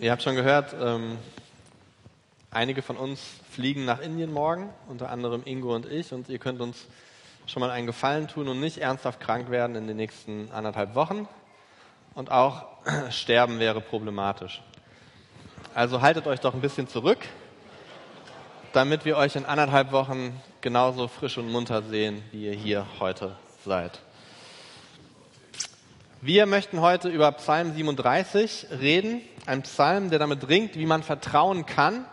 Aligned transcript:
Ihr 0.00 0.12
habt 0.12 0.22
schon 0.22 0.34
gehört, 0.34 0.74
ähm, 0.80 1.18
einige 2.50 2.80
von 2.80 2.96
uns 2.96 3.20
fliegen 3.50 3.84
nach 3.84 4.00
Indien 4.00 4.32
morgen, 4.32 4.70
unter 4.88 5.10
anderem 5.10 5.42
Ingo 5.44 5.74
und 5.74 5.84
ich, 5.84 6.14
und 6.14 6.30
ihr 6.30 6.38
könnt 6.38 6.62
uns 6.62 6.86
schon 7.46 7.60
mal 7.60 7.68
einen 7.68 7.86
Gefallen 7.86 8.26
tun 8.26 8.48
und 8.48 8.60
nicht 8.60 8.78
ernsthaft 8.78 9.20
krank 9.20 9.50
werden 9.50 9.76
in 9.76 9.86
den 9.86 9.98
nächsten 9.98 10.50
anderthalb 10.52 10.94
Wochen. 10.94 11.28
Und 12.14 12.30
auch 12.30 12.64
sterben 13.10 13.58
wäre 13.58 13.82
problematisch. 13.82 14.62
Also 15.74 16.00
haltet 16.00 16.26
euch 16.26 16.40
doch 16.40 16.54
ein 16.54 16.62
bisschen 16.62 16.88
zurück, 16.88 17.18
damit 18.72 19.04
wir 19.04 19.18
euch 19.18 19.36
in 19.36 19.44
anderthalb 19.44 19.92
Wochen 19.92 20.40
genauso 20.62 21.08
frisch 21.08 21.36
und 21.36 21.52
munter 21.52 21.82
sehen, 21.82 22.22
wie 22.32 22.46
ihr 22.46 22.54
hier 22.54 22.86
heute 23.00 23.36
seid. 23.66 24.00
Wir 26.22 26.44
möchten 26.44 26.82
heute 26.82 27.08
über 27.08 27.32
Psalm 27.32 27.72
37 27.72 28.66
reden, 28.78 29.22
ein 29.46 29.62
Psalm, 29.62 30.10
der 30.10 30.18
damit 30.18 30.46
ringt, 30.50 30.76
wie 30.76 30.84
man 30.84 31.02
vertrauen 31.02 31.64
kann, 31.64 32.04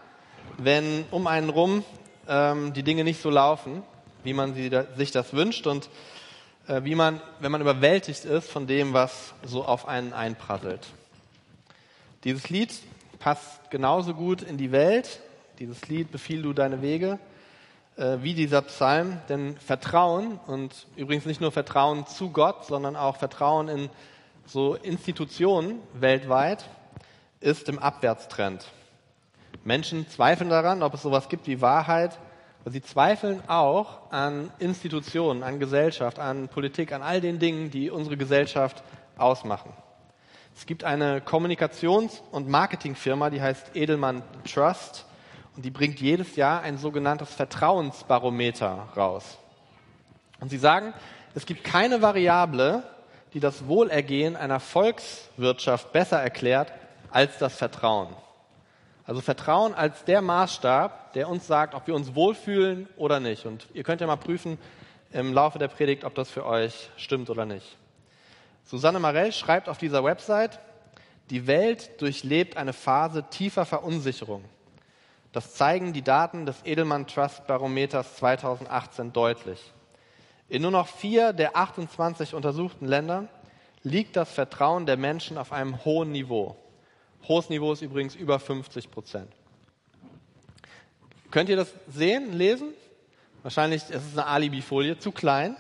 wenn 0.58 1.04
um 1.12 1.28
einen 1.28 1.50
rum 1.50 1.84
ähm, 2.26 2.72
die 2.72 2.84
Dinge 2.84 3.04
nicht 3.04 3.22
so 3.22 3.30
laufen, 3.30 3.84
wie 4.24 4.32
man 4.32 4.54
sie, 4.54 4.72
sich 4.96 5.12
das 5.12 5.34
wünscht 5.34 5.68
und 5.68 5.90
äh, 6.70 6.86
wie 6.86 6.96
man, 6.96 7.20
wenn 7.42 7.52
man 7.52 7.60
überwältigt 7.60 8.24
ist 8.24 8.50
von 8.50 8.66
dem, 8.66 8.94
was 8.94 9.34
so 9.44 9.66
auf 9.66 9.90
einen 9.90 10.14
einprasselt. 10.14 10.88
Dieses 12.24 12.50
Lied 12.50 12.74
passt 13.20 13.70
genauso 13.72 14.14
gut 14.14 14.42
in 14.42 14.56
die 14.56 14.72
Welt. 14.72 15.20
Dieses 15.60 15.86
Lied 15.90 16.14
Befiehl 16.14 16.42
du 16.42 16.54
deine 16.54 16.82
Wege 16.82 17.20
äh, 17.98 18.18
wie 18.22 18.36
dieser 18.36 18.62
Psalm, 18.62 19.20
denn 19.28 19.58
Vertrauen 19.58 20.40
und 20.46 20.88
übrigens 20.96 21.26
nicht 21.26 21.42
nur 21.42 21.52
Vertrauen 21.52 22.06
zu 22.06 22.30
Gott, 22.30 22.66
sondern 22.66 22.96
auch 22.96 23.18
Vertrauen 23.18 23.68
in 23.68 23.90
so 24.46 24.76
Institutionen 24.76 25.80
weltweit 25.94 26.66
ist 27.40 27.68
im 27.70 27.80
Abwärtstrend. 27.80 28.66
Menschen 29.64 30.08
zweifeln 30.10 30.50
daran, 30.50 30.84
ob 30.84 30.94
es 30.94 31.02
sowas 31.02 31.28
gibt 31.28 31.48
wie 31.48 31.60
Wahrheit, 31.60 32.18
aber 32.62 32.72
sie 32.72 32.82
zweifeln 32.82 33.42
auch 33.48 34.12
an 34.12 34.52
Institutionen, 34.60 35.42
an 35.42 35.60
Gesellschaft, 35.60 36.20
an 36.20 36.50
Politik, 36.50 36.94
an 36.94 37.02
all 37.02 37.20
den 37.20 37.40
Dingen, 37.40 37.72
die 37.72 37.90
unsere 37.90 38.16
Gesellschaft 38.16 38.84
ausmachen. 39.18 39.74
Es 40.56 40.66
gibt 40.66 40.84
eine 40.84 41.20
Kommunikations- 41.20 42.22
und 42.32 42.48
Marketingfirma, 42.48 43.30
die 43.30 43.42
heißt 43.42 43.76
Edelmann 43.76 44.24
Trust 44.44 45.06
die 45.64 45.72
bringt 45.72 46.00
jedes 46.00 46.36
Jahr 46.36 46.62
ein 46.62 46.78
sogenanntes 46.78 47.34
Vertrauensbarometer 47.34 48.90
raus. 48.96 49.38
Und 50.40 50.50
sie 50.50 50.58
sagen, 50.58 50.94
es 51.34 51.46
gibt 51.46 51.64
keine 51.64 52.02
Variable, 52.02 52.84
die 53.34 53.40
das 53.40 53.68
Wohlergehen 53.68 54.36
einer 54.36 54.60
Volkswirtschaft 54.60 55.92
besser 55.92 56.22
erklärt 56.22 56.72
als 57.12 57.38
das 57.38 57.56
Vertrauen. 57.56 58.10
Also 59.06 59.22
Vertrauen 59.22 59.74
als 59.74 60.04
der 60.04 60.22
Maßstab, 60.22 61.14
der 61.14 61.30
uns 61.30 61.48
sagt, 61.48 61.74
ob 61.74 61.88
wir 61.88 61.96
uns 61.96 62.14
wohlfühlen 62.14 62.88
oder 62.98 63.20
nicht. 63.20 63.46
Und 63.46 63.68
ihr 63.74 63.84
könnt 63.84 64.02
ja 64.02 64.08
mal 64.08 64.18
prüfen 64.18 64.58
im 65.12 65.34
Laufe 65.34 65.60
der 65.60 65.70
Predigt, 65.70 66.04
ob 66.04 66.14
das 66.16 66.30
für 66.30 66.46
euch 66.46 66.90
stimmt 66.98 67.30
oder 67.30 67.46
nicht. 67.46 67.78
Susanne 68.66 69.00
Marell 69.00 69.32
schreibt 69.32 69.70
auf 69.70 69.78
dieser 69.78 70.04
Website, 70.04 70.60
die 71.30 71.48
Welt 71.48 72.02
durchlebt 72.02 72.58
eine 72.58 72.74
Phase 72.74 73.24
tiefer 73.30 73.66
Verunsicherung. 73.66 74.44
Das 75.38 75.54
zeigen 75.54 75.94
die 75.94 76.02
Daten 76.02 76.48
des 76.48 76.66
Edelmann 76.66 77.06
Trust 77.06 77.46
Barometers 77.46 78.16
2018 78.16 79.14
deutlich. 79.14 79.72
In 80.50 80.64
nur 80.64 80.72
noch 80.72 80.88
vier 80.88 81.32
der 81.32 81.56
28 81.56 82.34
untersuchten 82.34 82.88
Ländern 82.88 83.30
liegt 83.84 84.16
das 84.16 84.32
Vertrauen 84.32 84.88
der 84.88 84.98
Menschen 84.98 85.38
auf 85.38 85.52
einem 85.52 85.86
hohen 85.86 86.12
Niveau. 86.12 86.56
Hohes 87.28 87.52
Niveau 87.52 87.72
ist 87.72 87.84
übrigens 87.84 88.16
über 88.16 88.40
50 88.40 88.90
Prozent. 88.90 89.32
Könnt 91.30 91.50
ihr 91.50 91.58
das 91.58 91.72
sehen, 91.88 92.34
lesen? 92.34 92.74
Wahrscheinlich 93.44 93.84
ist 93.92 94.08
es 94.08 94.18
eine 94.18 94.26
Alibi-Folie, 94.26 94.98
zu 94.98 95.12
klein, 95.12 95.56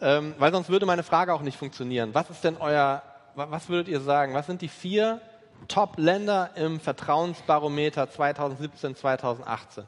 ähm, 0.00 0.34
weil 0.38 0.50
sonst 0.50 0.70
würde 0.70 0.86
meine 0.86 1.04
Frage 1.04 1.32
auch 1.34 1.42
nicht 1.42 1.56
funktionieren. 1.56 2.10
Was 2.14 2.30
ist 2.30 2.42
denn 2.42 2.56
euer, 2.56 3.00
was 3.36 3.68
würdet 3.68 3.86
ihr 3.86 4.00
sagen? 4.00 4.34
Was 4.34 4.46
sind 4.46 4.60
die 4.60 4.66
vier 4.66 5.20
Top-Länder 5.68 6.50
im 6.56 6.80
Vertrauensbarometer 6.80 8.10
2017, 8.10 8.96
2018. 8.96 9.84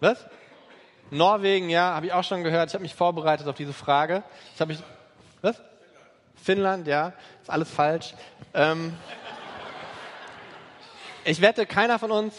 Was? 0.00 0.26
Norwegen, 1.10 1.68
ja, 1.68 1.94
habe 1.94 2.06
ich 2.06 2.12
auch 2.12 2.24
schon 2.24 2.42
gehört. 2.42 2.70
Ich 2.70 2.74
habe 2.74 2.82
mich 2.82 2.94
vorbereitet 2.94 3.46
auf 3.46 3.56
diese 3.56 3.72
Frage. 3.72 4.22
Ich 4.54 4.60
habe 4.60 4.72
mich, 4.72 4.82
was? 5.42 5.60
Finnland, 6.42 6.86
ja, 6.86 7.12
ist 7.40 7.50
alles 7.50 7.70
falsch. 7.70 8.14
Ähm, 8.54 8.94
ich 11.24 11.40
wette, 11.40 11.66
keiner 11.66 11.98
von 11.98 12.10
uns, 12.10 12.34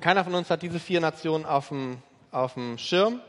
keiner 0.00 0.24
von 0.24 0.34
uns 0.34 0.48
hat 0.48 0.62
diese 0.62 0.78
vier 0.78 1.00
Nationen 1.00 1.44
auf 1.44 1.68
dem, 1.68 2.02
auf 2.30 2.54
dem 2.54 2.78
Schirm. 2.78 3.20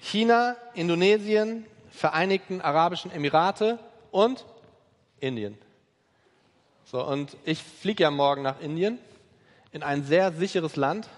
China, 0.00 0.56
Indonesien, 0.74 1.66
Vereinigten 1.90 2.60
Arabischen 2.60 3.10
Emirate 3.10 3.78
und 4.10 4.46
Indien. 5.20 5.58
So, 6.90 7.06
und 7.06 7.36
ich 7.44 7.62
fliege 7.62 8.02
ja 8.02 8.10
morgen 8.10 8.42
nach 8.42 8.58
Indien, 8.60 8.98
in 9.70 9.84
ein 9.84 10.02
sehr 10.02 10.32
sicheres 10.32 10.74
Land, 10.74 11.08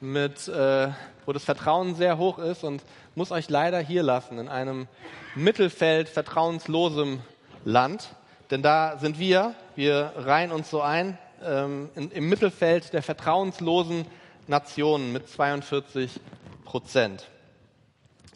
mit, 0.00 0.46
äh, 0.46 0.90
wo 1.24 1.32
das 1.32 1.42
Vertrauen 1.42 1.96
sehr 1.96 2.18
hoch 2.18 2.38
ist 2.38 2.62
und 2.62 2.84
muss 3.16 3.32
euch 3.32 3.50
leider 3.50 3.80
hier 3.80 4.04
lassen, 4.04 4.38
in 4.38 4.46
einem 4.46 4.86
Mittelfeld 5.34 6.08
vertrauenslosem 6.08 7.20
Land. 7.64 8.10
Denn 8.52 8.62
da 8.62 8.96
sind 8.98 9.18
wir, 9.18 9.56
wir 9.74 10.12
reihen 10.18 10.52
uns 10.52 10.70
so 10.70 10.82
ein, 10.82 11.18
ähm, 11.42 11.90
in, 11.96 12.12
im 12.12 12.28
Mittelfeld 12.28 12.92
der 12.92 13.02
vertrauenslosen 13.02 14.06
Nationen 14.46 15.12
mit 15.12 15.28
42 15.28 16.20
Prozent. 16.64 17.26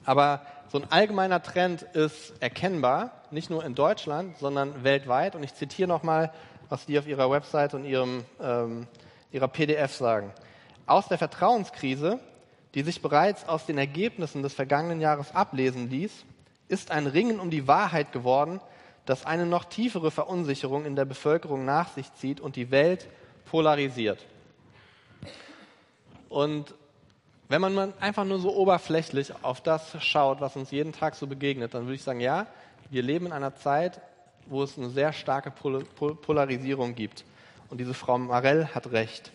Aber 0.05 0.45
so 0.73 0.79
ein 0.79 0.91
allgemeiner 0.91 1.45
Trend 1.45 1.83
ist 1.83 2.33
erkennbar, 2.41 3.20
nicht 3.33 3.51
nur 3.51 3.65
in 3.65 3.75
Deutschland, 3.75 4.37
sondern 4.39 4.85
weltweit. 4.85 5.35
Und 5.35 5.43
ich 5.43 5.55
zitiere 5.55 5.89
nochmal, 5.89 6.33
was 6.69 6.87
die 6.87 6.99
auf 6.99 7.07
ihrer 7.07 7.31
Website 7.31 7.75
und 7.75 7.85
ihrem, 7.85 8.25
ähm, 8.41 8.87
ihrer 9.33 9.49
PDF 9.49 9.95
sagen. 9.95 10.33
Aus 10.87 11.09
der 11.09 11.19
Vertrauenskrise, 11.19 12.21
die 12.75 12.83
sich 12.83 13.03
bereits 13.03 13.49
aus 13.49 13.67
den 13.67 13.79
Ergebnissen 13.79 14.43
des 14.43 14.55
vergangenen 14.55 15.01
Jahres 15.01 15.35
ablesen 15.35 15.91
ließ, 15.91 16.25
ist 16.69 16.91
ein 16.91 17.07
Ringen 17.07 17.41
um 17.41 17.51
die 17.51 17.67
Wahrheit 17.67 18.13
geworden, 18.13 18.61
das 19.07 19.27
eine 19.27 19.47
noch 19.47 19.65
tiefere 19.65 20.11
Verunsicherung 20.11 20.85
in 20.85 20.95
der 20.95 21.05
Bevölkerung 21.05 21.65
nach 21.65 21.89
sich 21.89 22.13
zieht 22.15 22.41
und 22.41 22.57
die 22.57 22.71
Welt 22.71 23.09
polarisiert. 23.47 24.25
Und 26.29 26.75
wenn 27.49 27.61
man 27.61 27.93
einfach 27.99 28.25
nur 28.25 28.39
so 28.39 28.55
oberflächlich 28.55 29.33
auf 29.43 29.61
das 29.61 30.01
schaut, 30.05 30.41
was 30.41 30.55
uns 30.55 30.71
jeden 30.71 30.93
Tag 30.93 31.17
so 31.17 31.27
begegnet, 31.27 31.75
dann 31.75 31.87
würde 31.87 31.97
ich 31.97 32.05
sagen, 32.05 32.21
ja, 32.21 32.47
wir 32.91 33.03
leben 33.03 33.27
in 33.27 33.33
einer 33.33 33.55
Zeit, 33.55 34.01
wo 34.47 34.63
es 34.63 34.77
eine 34.77 34.91
sehr 34.91 35.13
starke 35.13 35.51
Polarisierung 35.51 36.95
gibt. 36.95 37.25
Und 37.69 37.79
diese 37.79 37.95
Frau 37.95 38.19
Marell 38.19 38.67
hat 38.67 38.91
recht. 38.91 39.31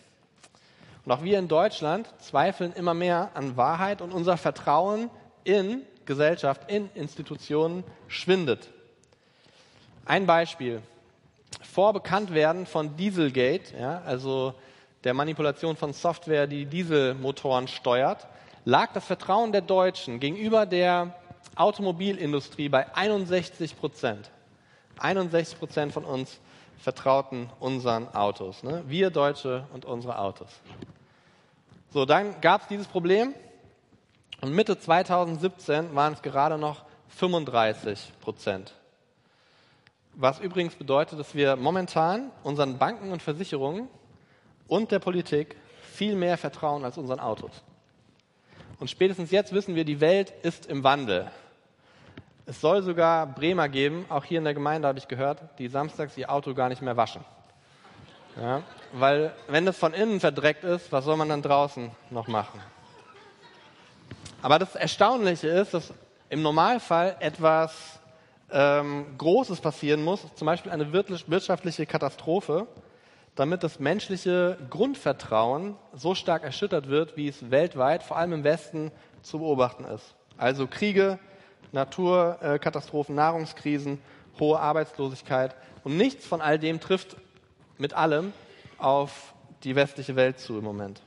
Und 1.06 1.12
auch 1.12 1.24
wir 1.24 1.40
in 1.40 1.48
Deutschland 1.48 2.08
zweifeln 2.20 2.74
immer 2.74 2.94
mehr 2.94 3.32
an 3.34 3.56
Wahrheit 3.56 4.02
und 4.02 4.12
unser 4.12 4.38
Vertrauen 4.38 5.10
in 5.44 5.84
Gesellschaft, 6.06 6.70
in 6.70 6.90
Institutionen 6.96 7.84
schwindet. 8.08 8.70
Ein 10.06 10.26
Beispiel. 10.26 10.82
Vor 11.62 11.94
Bekanntwerden 11.94 12.66
von 12.66 12.98
Dieselgate, 12.98 13.78
ja, 13.80 14.02
also 14.06 14.54
der 15.04 15.14
Manipulation 15.14 15.78
von 15.78 15.94
Software, 15.94 16.48
die 16.48 16.66
Dieselmotoren 16.66 17.68
steuert, 17.68 18.28
lag 18.66 18.92
das 18.94 19.06
Vertrauen 19.06 19.52
der 19.52 19.62
Deutschen 19.62 20.20
gegenüber 20.20 20.66
der 20.66 21.16
Automobilindustrie 21.56 22.70
bei 22.70 22.94
61 22.96 23.78
Prozent. 23.78 24.30
61 25.00 25.60
Prozent 25.60 25.94
von 25.94 26.06
uns 26.06 26.40
vertrauten 26.78 27.50
unseren 27.60 28.08
Autos. 28.14 28.64
Ne? 28.64 28.84
Wir 28.88 29.10
Deutsche 29.10 29.66
und 29.74 29.86
unsere 29.86 30.20
Autos. 30.20 30.50
So, 31.92 32.06
dann 32.06 32.42
gab 32.42 32.62
es 32.62 32.68
dieses 32.68 32.88
Problem 32.88 33.34
und 34.42 34.54
Mitte 34.54 34.78
2017 34.78 35.96
waren 35.96 36.14
es 36.14 36.22
gerade 36.22 36.58
noch 36.58 36.84
35 37.10 38.12
Prozent. 38.20 38.74
Was 40.14 40.40
übrigens 40.40 40.76
bedeutet, 40.76 41.20
dass 41.20 41.36
wir 41.36 41.56
momentan 41.56 42.32
unseren 42.44 42.78
Banken 42.78 43.12
und 43.12 43.22
Versicherungen 43.22 43.88
und 44.68 44.92
der 44.92 45.00
Politik 45.00 45.56
viel 45.94 46.16
mehr 46.16 46.38
vertrauen 46.38 46.84
als 46.84 46.98
unseren 46.98 47.20
Autos. 47.20 47.64
Und 48.80 48.90
spätestens 48.90 49.32
jetzt 49.32 49.54
wissen 49.54 49.76
wir, 49.76 49.86
die 49.86 50.02
Welt 50.02 50.34
ist 50.44 50.66
im 50.66 50.84
Wandel. 50.84 51.32
Es 52.48 52.62
soll 52.62 52.84
sogar 52.84 53.26
Bremer 53.26 53.70
geben, 53.70 54.06
auch 54.10 54.24
hier 54.24 54.38
in 54.38 54.44
der 54.44 54.54
Gemeinde 54.54 54.88
habe 54.88 55.00
ich 55.00 55.08
gehört, 55.08 55.42
die 55.58 55.68
samstags 55.68 56.16
ihr 56.18 56.32
Auto 56.32 56.54
gar 56.54 56.70
nicht 56.70 56.82
mehr 56.82 56.96
waschen. 56.96 57.26
Ja, 58.40 58.62
weil 58.94 59.34
wenn 59.48 59.66
es 59.68 59.78
von 59.78 59.94
innen 59.94 60.20
verdreckt 60.20 60.64
ist, 60.64 60.92
was 60.92 61.06
soll 61.06 61.18
man 61.18 61.30
dann 61.30 61.42
draußen 61.42 61.90
noch 62.12 62.28
machen? 62.28 62.60
Aber 64.42 64.60
das 64.60 64.76
Erstaunliche 64.76 65.48
ist, 65.48 65.74
dass 65.74 65.94
im 66.30 66.44
Normalfall 66.44 67.16
etwas 67.20 68.00
ähm, 68.52 69.18
Großes 69.18 69.60
passieren 69.60 70.04
muss, 70.04 70.22
zum 70.36 70.46
Beispiel 70.46 70.72
eine 70.72 70.94
wirtschaftliche 70.94 71.86
Katastrophe, 71.86 72.68
damit 73.36 73.64
das 73.64 73.80
menschliche 73.80 74.58
Grundvertrauen 74.70 75.76
so 75.94 76.14
stark 76.14 76.44
erschüttert 76.44 76.90
wird, 76.90 77.18
wie 77.18 77.28
es 77.28 77.50
weltweit, 77.50 78.04
vor 78.04 78.18
allem 78.18 78.34
im 78.34 78.44
Westen, 78.44 78.92
zu 79.24 79.40
beobachten 79.40 79.86
ist. 79.86 80.16
Also 80.38 80.68
Kriege, 80.68 81.18
Naturkatastrophen, 81.76 83.14
Nahrungskrisen, 83.14 84.00
hohe 84.40 84.60
Arbeitslosigkeit. 84.60 85.56
Und 85.84 85.98
nichts 85.98 86.26
von 86.26 86.42
all 86.42 86.58
dem 86.58 86.80
trifft 86.80 87.16
mit 87.78 87.94
allem 87.94 88.34
auf 88.78 89.34
die 89.64 89.76
westliche 89.76 90.16
Welt 90.16 90.40
zu 90.40 90.58
im 90.58 90.64
Moment. 90.64 91.02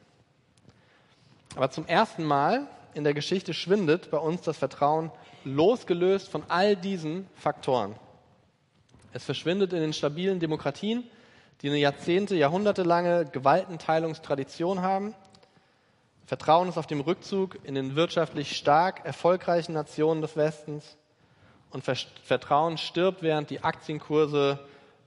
Aber 1.56 1.70
zum 1.70 1.86
ersten 1.86 2.24
Mal 2.24 2.68
in 2.94 3.04
der 3.04 3.14
Geschichte 3.14 3.54
schwindet 3.54 4.10
bei 4.10 4.18
uns 4.18 4.42
das 4.42 4.58
Vertrauen 4.58 5.10
losgelöst 5.44 6.28
von 6.28 6.44
all 6.48 6.76
diesen 6.76 7.26
Faktoren. 7.34 7.94
Es 9.12 9.24
verschwindet 9.24 9.72
in 9.72 9.80
den 9.80 9.92
stabilen 9.92 10.40
Demokratien, 10.40 11.04
die 11.62 11.68
eine 11.68 11.78
Jahrzehnte, 11.78 12.36
jahrhundertelange 12.36 13.24
Gewaltenteilungstradition 13.26 14.82
haben. 14.82 15.14
Vertrauen 16.28 16.68
ist 16.68 16.76
auf 16.76 16.86
dem 16.86 17.00
Rückzug 17.00 17.58
in 17.64 17.74
den 17.74 17.96
wirtschaftlich 17.96 18.54
stark 18.54 19.02
erfolgreichen 19.06 19.72
Nationen 19.72 20.20
des 20.20 20.36
Westens. 20.36 20.98
Und 21.70 21.84
Vertrauen 21.84 22.76
stirbt, 22.76 23.22
während 23.22 23.48
die 23.48 23.64
Aktienkurse 23.64 24.58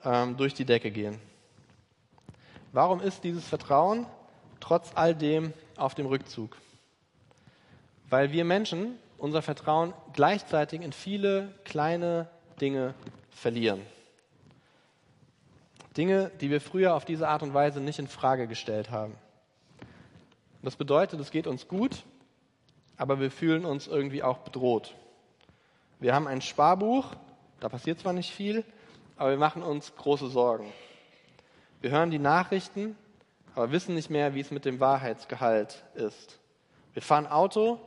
ähm, 0.03 0.35
durch 0.35 0.55
die 0.55 0.65
Decke 0.65 0.89
gehen. 0.89 1.19
Warum 2.71 3.01
ist 3.01 3.23
dieses 3.23 3.47
Vertrauen 3.47 4.07
trotz 4.61 4.93
all 4.95 5.13
dem 5.13 5.53
auf 5.77 5.93
dem 5.93 6.07
Rückzug? 6.07 6.57
Weil 8.09 8.31
wir 8.31 8.43
Menschen 8.43 8.97
unser 9.19 9.43
Vertrauen 9.43 9.93
gleichzeitig 10.13 10.81
in 10.81 10.91
viele 10.91 11.53
kleine 11.65 12.29
Dinge 12.59 12.95
verlieren. 13.29 13.81
Dinge, 15.95 16.31
die 16.41 16.49
wir 16.49 16.61
früher 16.61 16.95
auf 16.95 17.05
diese 17.05 17.27
Art 17.27 17.43
und 17.43 17.53
Weise 17.53 17.79
nicht 17.79 17.99
in 17.99 18.07
Frage 18.07 18.47
gestellt 18.47 18.89
haben. 18.89 19.13
Das 20.63 20.75
bedeutet, 20.75 21.19
es 21.19 21.31
geht 21.31 21.47
uns 21.47 21.67
gut, 21.67 22.03
aber 22.97 23.19
wir 23.19 23.31
fühlen 23.31 23.65
uns 23.65 23.87
irgendwie 23.87 24.21
auch 24.21 24.39
bedroht. 24.39 24.93
Wir 25.99 26.13
haben 26.13 26.27
ein 26.27 26.41
Sparbuch, 26.41 27.07
da 27.59 27.69
passiert 27.69 27.99
zwar 27.99 28.13
nicht 28.13 28.31
viel, 28.31 28.63
aber 29.17 29.31
wir 29.31 29.37
machen 29.37 29.63
uns 29.63 29.95
große 29.95 30.29
Sorgen. 30.29 30.71
Wir 31.81 31.89
hören 31.89 32.11
die 32.11 32.19
Nachrichten, 32.19 32.95
aber 33.55 33.71
wissen 33.71 33.95
nicht 33.95 34.09
mehr, 34.09 34.35
wie 34.35 34.39
es 34.39 34.51
mit 34.51 34.65
dem 34.65 34.79
Wahrheitsgehalt 34.79 35.83
ist. 35.95 36.39
Wir 36.93 37.01
fahren 37.01 37.25
Auto 37.25 37.79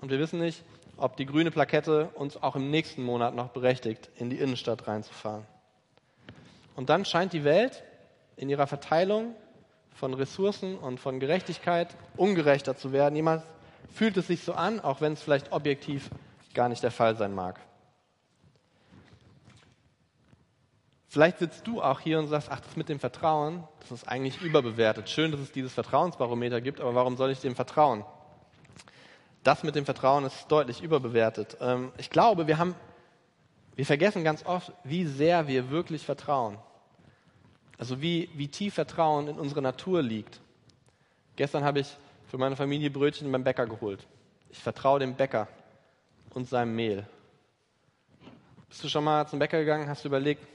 und 0.00 0.10
wir 0.10 0.18
wissen 0.18 0.40
nicht, 0.40 0.62
ob 0.98 1.16
die 1.16 1.24
grüne 1.26 1.50
Plakette 1.50 2.10
uns 2.14 2.36
auch 2.36 2.54
im 2.54 2.70
nächsten 2.70 3.02
Monat 3.02 3.34
noch 3.34 3.48
berechtigt, 3.48 4.10
in 4.16 4.28
die 4.28 4.38
Innenstadt 4.38 4.86
reinzufahren. 4.86 5.46
Und 6.76 6.90
dann 6.90 7.06
scheint 7.06 7.32
die 7.32 7.44
Welt 7.44 7.82
in 8.36 8.50
ihrer 8.50 8.66
Verteilung 8.66 9.34
von 9.94 10.14
Ressourcen 10.14 10.78
und 10.78 11.00
von 11.00 11.20
Gerechtigkeit 11.20 11.96
ungerechter 12.16 12.76
zu 12.76 12.92
werden. 12.92 13.16
Jemand 13.16 13.42
fühlt 13.92 14.16
es 14.16 14.28
sich 14.28 14.42
so 14.42 14.54
an, 14.54 14.80
auch 14.80 15.00
wenn 15.00 15.14
es 15.14 15.22
vielleicht 15.22 15.52
objektiv 15.52 16.10
gar 16.54 16.68
nicht 16.68 16.82
der 16.82 16.90
Fall 16.90 17.16
sein 17.16 17.34
mag. 17.34 17.60
Vielleicht 21.08 21.38
sitzt 21.38 21.66
du 21.66 21.82
auch 21.82 21.98
hier 21.98 22.20
und 22.20 22.28
sagst, 22.28 22.48
ach, 22.52 22.60
das 22.60 22.76
mit 22.76 22.88
dem 22.88 23.00
Vertrauen, 23.00 23.64
das 23.80 23.90
ist 23.90 24.08
eigentlich 24.08 24.40
überbewertet. 24.42 25.10
Schön, 25.10 25.32
dass 25.32 25.40
es 25.40 25.50
dieses 25.50 25.72
Vertrauensbarometer 25.74 26.60
gibt, 26.60 26.80
aber 26.80 26.94
warum 26.94 27.16
soll 27.16 27.30
ich 27.30 27.40
dem 27.40 27.56
vertrauen? 27.56 28.04
Das 29.42 29.64
mit 29.64 29.74
dem 29.74 29.84
Vertrauen 29.84 30.24
ist 30.24 30.46
deutlich 30.48 30.82
überbewertet. 30.82 31.56
Ähm, 31.60 31.92
ich 31.98 32.10
glaube, 32.10 32.46
wir 32.46 32.58
haben, 32.58 32.76
wir 33.74 33.86
vergessen 33.86 34.22
ganz 34.22 34.46
oft, 34.46 34.72
wie 34.84 35.04
sehr 35.04 35.48
wir 35.48 35.70
wirklich 35.70 36.04
vertrauen. 36.04 36.58
Also 37.80 38.02
wie, 38.02 38.28
wie 38.34 38.46
tief 38.46 38.74
Vertrauen 38.74 39.26
in 39.26 39.38
unserer 39.38 39.62
Natur 39.62 40.02
liegt. 40.02 40.38
Gestern 41.36 41.64
habe 41.64 41.80
ich 41.80 41.96
für 42.28 42.36
meine 42.36 42.54
Familie 42.54 42.90
Brötchen 42.90 43.32
beim 43.32 43.42
Bäcker 43.42 43.66
geholt. 43.66 44.06
Ich 44.50 44.58
vertraue 44.58 45.00
dem 45.00 45.14
Bäcker 45.14 45.48
und 46.34 46.46
seinem 46.46 46.76
Mehl. 46.76 47.06
Bist 48.68 48.84
du 48.84 48.88
schon 48.90 49.02
mal 49.02 49.26
zum 49.26 49.38
Bäcker 49.38 49.58
gegangen, 49.60 49.88
hast 49.88 50.04
du 50.04 50.08
überlegt, 50.08 50.46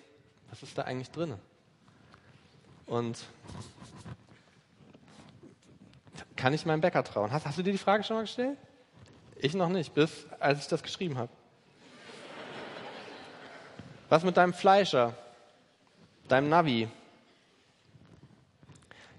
was 0.51 0.61
ist 0.61 0.77
da 0.77 0.83
eigentlich 0.83 1.09
drin? 1.09 1.33
Und 2.85 3.25
kann 6.35 6.53
ich 6.53 6.63
meinem 6.67 6.81
Bäcker 6.81 7.03
trauen? 7.03 7.31
Hast, 7.31 7.47
hast 7.47 7.57
du 7.57 7.63
dir 7.63 7.71
die 7.71 7.79
Frage 7.79 8.03
schon 8.03 8.17
mal 8.17 8.21
gestellt? 8.21 8.55
Ich 9.37 9.55
noch 9.55 9.69
nicht, 9.69 9.95
bis 9.95 10.27
als 10.39 10.59
ich 10.59 10.67
das 10.67 10.83
geschrieben 10.83 11.17
habe. 11.17 11.31
Was 14.09 14.23
mit 14.23 14.37
deinem 14.37 14.53
Fleischer, 14.53 15.17
deinem 16.27 16.49
Navi? 16.49 16.87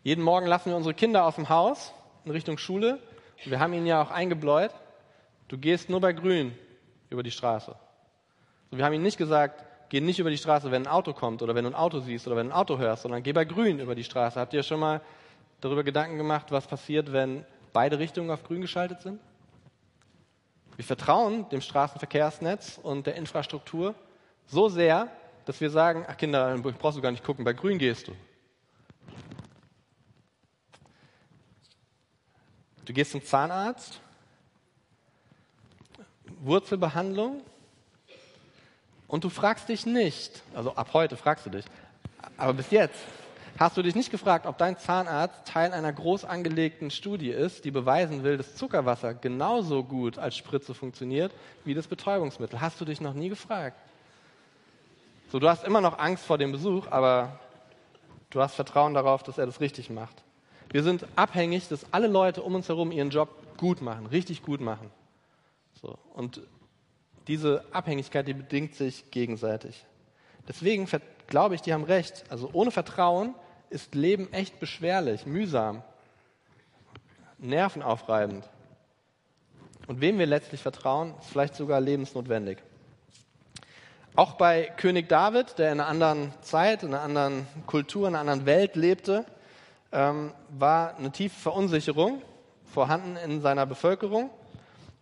Jeden 0.07 0.23
Morgen 0.23 0.47
lassen 0.47 0.71
wir 0.71 0.77
unsere 0.77 0.95
Kinder 0.95 1.25
aus 1.25 1.35
dem 1.35 1.49
Haus 1.49 1.93
in 2.25 2.31
Richtung 2.31 2.59
Schule. 2.59 3.01
Wir 3.45 3.59
haben 3.59 3.73
ihnen 3.73 3.87
ja 3.87 4.01
auch 4.01 4.13
eingebläut, 4.13 4.71
du 5.49 5.59
gehst 5.59 5.91
nur 5.91 6.01
bei 6.01 6.13
Grün 6.13 6.57
über 7.11 7.25
die 7.25 7.33
Straße. 7.33 7.75
wir 8.71 8.85
haben 8.85 8.93
ihnen 8.93 9.03
nicht 9.03 9.19
gesagt, 9.19 9.65
Geh 9.89 10.01
nicht 10.01 10.21
über 10.21 10.31
die 10.31 10.39
Straße, 10.39 10.71
wenn 10.71 10.85
ein 10.85 10.93
Auto 10.93 11.13
kommt 11.13 11.43
oder 11.43 11.57
wenn 11.57 11.65
du 11.65 11.71
ein 11.71 11.75
Auto 11.75 11.99
siehst 11.99 12.29
oder 12.29 12.37
wenn 12.37 12.47
du 12.47 12.53
ein 12.53 12.57
Auto 12.57 12.79
hörst, 12.79 13.03
sondern 13.03 13.25
geh 13.25 13.33
bei 13.33 13.45
Grün 13.45 13.81
über 13.81 13.97
die 13.97 14.05
Straße. 14.05 14.39
Habt 14.39 14.55
ihr 14.55 14.63
schon 14.63 14.79
mal 14.79 15.01
darüber 15.61 15.83
Gedanken 15.83 16.19
gemacht, 16.19 16.53
was 16.53 16.69
passiert, 16.69 17.13
wenn 17.13 17.45
beide 17.73 17.99
Richtungen 17.99 18.31
auf 18.31 18.45
Grün 18.45 18.61
geschaltet 18.61 19.03
sind? 19.03 19.19
Wir 20.77 20.85
vertrauen 20.85 21.49
dem 21.49 21.61
Straßenverkehrsnetz 21.61 22.79
und 22.81 23.09
der 23.09 23.17
Infrastruktur 23.17 23.97
so 24.47 24.69
sehr, 24.69 25.09
dass 25.47 25.61
wir 25.61 25.71
sagen, 25.71 26.05
ach 26.07 26.17
Kinder, 26.17 26.57
brauchst 26.59 26.97
du 26.97 27.03
gar 27.03 27.11
nicht 27.11 27.25
gucken, 27.25 27.45
bei 27.45 27.53
Grün 27.53 27.79
gehst 27.79 28.07
du. 28.07 28.13
Du 32.87 32.93
gehst 32.93 33.11
zum 33.11 33.23
Zahnarzt, 33.25 34.01
Wurzelbehandlung, 36.41 37.43
und 39.09 39.25
du 39.25 39.29
fragst 39.29 39.69
dich 39.69 39.87
nicht, 39.87 40.43
also 40.55 40.75
ab 40.75 40.91
heute 40.93 41.17
fragst 41.17 41.47
du 41.47 41.51
dich, 41.51 41.65
aber 42.37 42.55
bis 42.55 42.71
jetzt 42.71 42.99
hast 43.59 43.77
du 43.77 43.83
dich 43.83 43.95
nicht 43.95 44.11
gefragt, 44.11 44.47
ob 44.47 44.59
dein 44.59 44.79
Zahnarzt 44.79 45.47
Teil 45.47 45.73
einer 45.73 45.93
groß 45.93 46.25
angelegten 46.25 46.91
Studie 46.91 47.31
ist, 47.31 47.65
die 47.65 47.71
beweisen 47.71 48.23
will, 48.23 48.37
dass 48.37 48.55
Zuckerwasser 48.55 49.15
genauso 49.15 49.83
gut 49.83 50.19
als 50.19 50.37
Spritze 50.37 50.75
funktioniert 50.75 51.33
wie 51.65 51.75
das 51.75 51.87
Betäubungsmittel. 51.87 52.61
Hast 52.61 52.81
du 52.81 52.85
dich 52.85 53.01
noch 53.01 53.15
nie 53.15 53.29
gefragt? 53.29 53.77
So, 55.33 55.41
du 55.41 55.49
hast 55.49 55.65
immer 55.65 55.81
noch 55.81 55.99
Angst 55.99 56.25
vor 56.25 56.39
dem 56.39 56.53
Besuch, 56.53 56.87
aber 56.89 57.41
du 58.31 58.41
hast 58.41 58.55
Vertrauen 58.55 58.95
darauf, 58.95 59.25
dass 59.25 59.39
er 59.39 59.47
das 59.47 59.61
richtig 59.61 59.91
macht. 59.91 60.23
Wir 60.71 60.83
sind 60.83 61.07
abhängig, 61.17 61.69
dass 61.69 61.93
alle 61.93 62.07
Leute 62.07 62.43
um 62.43 62.55
uns 62.55 62.69
herum 62.69 62.93
ihren 62.93 63.11
Job 63.11 63.29
gut 63.57 63.81
machen, 63.81 64.07
richtig 64.07 64.43
gut 64.43 64.61
machen. 64.61 64.91
So, 65.81 65.99
und 66.15 66.41
diese 67.29 67.65
Abhängigkeit, 67.73 68.27
die 68.27 68.35
bedingt 68.35 68.75
sich 68.75 69.11
gegenseitig. 69.11 69.85
Deswegen 70.49 70.89
glaube 71.27 71.55
ich, 71.55 71.63
die 71.63 71.73
haben 71.73 71.85
recht. 71.85 72.25
Also 72.29 72.51
ohne 72.53 72.71
Vertrauen 72.71 73.35
ist 73.71 73.95
Leben 73.95 74.33
echt 74.33 74.61
beschwerlich, 74.61 75.27
mühsam, 75.27 75.83
nervenaufreibend. 77.39 78.49
Und 79.87 80.01
wem 80.01 80.19
wir 80.19 80.27
letztlich 80.27 80.63
vertrauen, 80.63 81.15
ist 81.21 81.31
vielleicht 81.31 81.55
sogar 81.55 81.81
lebensnotwendig. 81.81 82.59
Auch 84.15 84.35
bei 84.35 84.73
König 84.77 85.09
David, 85.09 85.59
der 85.59 85.73
in 85.73 85.81
einer 85.81 85.89
anderen 85.89 86.33
Zeit, 86.41 86.83
in 86.83 86.95
einer 86.95 87.03
anderen 87.03 87.47
Kultur, 87.67 88.09
in 88.09 88.15
einer 88.15 88.21
anderen 88.21 88.47
Welt 88.47 88.75
lebte, 88.75 89.27
ähm, 89.93 90.33
war 90.51 90.97
eine 90.97 91.11
tiefe 91.11 91.39
Verunsicherung 91.39 92.23
vorhanden 92.65 93.17
in 93.17 93.41
seiner 93.41 93.67
Bevölkerung. 93.67 94.31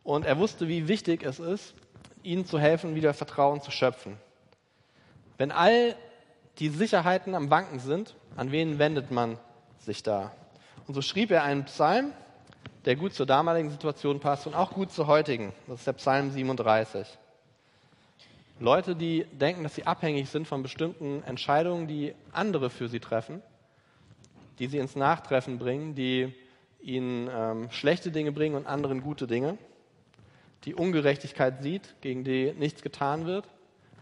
Und 0.02 0.26
er 0.26 0.38
wusste, 0.38 0.68
wie 0.68 0.88
wichtig 0.88 1.22
es 1.22 1.38
ist, 1.38 1.74
ihnen 2.22 2.46
zu 2.46 2.58
helfen, 2.58 2.94
wieder 2.94 3.14
Vertrauen 3.14 3.62
zu 3.62 3.70
schöpfen. 3.70 4.18
Wenn 5.38 5.50
all 5.50 5.96
die 6.58 6.68
Sicherheiten 6.68 7.34
am 7.34 7.50
Wanken 7.50 7.78
sind, 7.78 8.14
an 8.36 8.52
wen 8.52 8.78
wendet 8.78 9.10
man 9.10 9.38
sich 9.78 10.02
da? 10.02 10.32
Und 10.86 10.94
so 10.94 11.02
schrieb 11.02 11.30
er 11.30 11.42
einen 11.42 11.64
Psalm, 11.64 12.12
der 12.84 12.96
gut 12.96 13.14
zur 13.14 13.26
damaligen 13.26 13.70
Situation 13.70 14.20
passt 14.20 14.46
und 14.46 14.54
auch 14.54 14.72
gut 14.72 14.92
zur 14.92 15.06
heutigen. 15.06 15.52
Das 15.66 15.80
ist 15.80 15.86
der 15.86 15.94
Psalm 15.94 16.30
37. 16.30 17.18
Leute, 18.60 18.94
die 18.94 19.24
denken, 19.32 19.64
dass 19.64 19.74
sie 19.74 19.86
abhängig 19.86 20.28
sind 20.28 20.46
von 20.46 20.62
bestimmten 20.62 21.22
Entscheidungen, 21.24 21.88
die 21.88 22.14
andere 22.32 22.70
für 22.70 22.88
sie 22.88 23.00
treffen, 23.00 23.42
die 24.58 24.66
sie 24.66 24.78
ins 24.78 24.96
Nachtreffen 24.96 25.58
bringen, 25.58 25.94
die 25.94 26.32
ihnen 26.80 27.28
ähm, 27.32 27.70
schlechte 27.70 28.10
Dinge 28.10 28.32
bringen 28.32 28.56
und 28.56 28.66
anderen 28.66 29.02
gute 29.02 29.26
Dinge 29.26 29.58
die 30.64 30.74
Ungerechtigkeit 30.74 31.62
sieht, 31.62 31.94
gegen 32.00 32.24
die 32.24 32.52
nichts 32.52 32.82
getan 32.82 33.26
wird, 33.26 33.48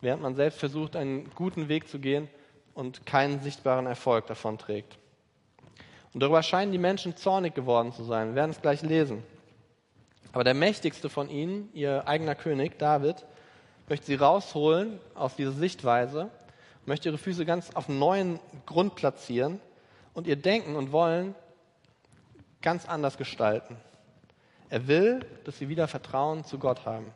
während 0.01 0.23
man 0.23 0.35
selbst 0.35 0.59
versucht, 0.59 0.97
einen 0.97 1.29
guten 1.35 1.69
Weg 1.69 1.89
zu 1.89 1.99
gehen 1.99 2.29
und 2.75 3.05
keinen 3.05 3.41
sichtbaren 3.41 3.87
Erfolg 3.87 4.27
davon 4.27 4.59
trägt. 4.59 4.99
Und 6.15 6.23
darüber 6.23 6.43
scheinen 6.43 6.73
die 6.73 6.79
Menschen 6.79 7.17
zornig 7.17 7.55
geworden 7.55 7.93
zu 7.93 8.05
sein. 8.05 8.29
Wir 8.29 8.35
werden 8.37 8.51
es 8.51 8.61
gleich 8.61 8.83
lesen. 8.83 9.23
Aber 10.33 10.45
der 10.45 10.55
mächtigste 10.55 11.09
von 11.09 11.29
ihnen, 11.29 11.69
ihr 11.75 12.07
eigener 12.07 12.35
König, 12.35 12.79
David, 12.79 13.17
möchte 13.89 14.07
sie 14.07 14.15
rausholen 14.15 14.99
aus 15.15 15.37
dieser 15.37 15.53
Sichtweise, 15.53 16.31
möchte 16.87 17.09
ihre 17.09 17.19
Füße 17.19 17.45
ganz 17.45 17.75
auf 17.75 17.89
neuen 17.89 18.39
Grund 18.67 18.95
platzieren 18.95 19.61
und 20.15 20.27
ihr 20.27 20.37
Denken 20.37 20.77
und 20.77 20.93
Wollen 20.93 21.35
ganz 22.61 22.87
anders 22.87 23.17
gestalten. 23.17 23.77
Er 24.69 24.87
will, 24.89 25.21
dass 25.45 25.59
sie 25.59 25.69
wieder 25.69 25.89
Vertrauen 25.89 26.45
zu 26.45 26.59
Gott 26.59 26.87
haben. 26.87 27.13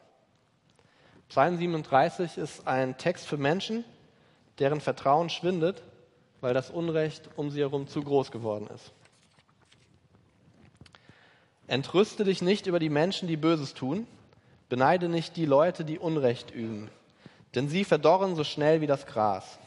Psalm 1.29 1.57
37 1.57 2.37
ist 2.37 2.67
ein 2.67 2.99
Text 2.99 3.27
für 3.27 3.37
Menschen, 3.37 3.85
deren 4.59 4.81
Vertrauen 4.81 5.31
schwindet, 5.31 5.83
weil 6.41 6.55
das 6.55 6.71
Unrecht 6.71 7.31
um 7.37 7.51
sie 7.51 7.61
herum 7.61 7.89
zu 7.89 8.03
groß 8.03 8.31
geworden 8.31 8.69
ist. 8.75 8.93
Entrüste 11.67 12.25
dich 12.25 12.43
nicht 12.43 12.67
über 12.67 12.79
die 12.79 12.91
Menschen, 12.91 13.27
die 13.27 13.37
Böses 13.37 13.75
tun, 13.75 14.07
beneide 14.69 15.09
nicht 15.09 15.37
die 15.37 15.47
Leute, 15.47 15.85
die 15.85 15.99
Unrecht 15.99 16.53
üben, 16.53 16.91
denn 17.55 17.69
sie 17.69 17.85
verdorren 17.85 18.37
so 18.37 18.45
schnell 18.45 18.81
wie 18.81 18.87
das 18.87 19.07
Gras. 19.07 19.59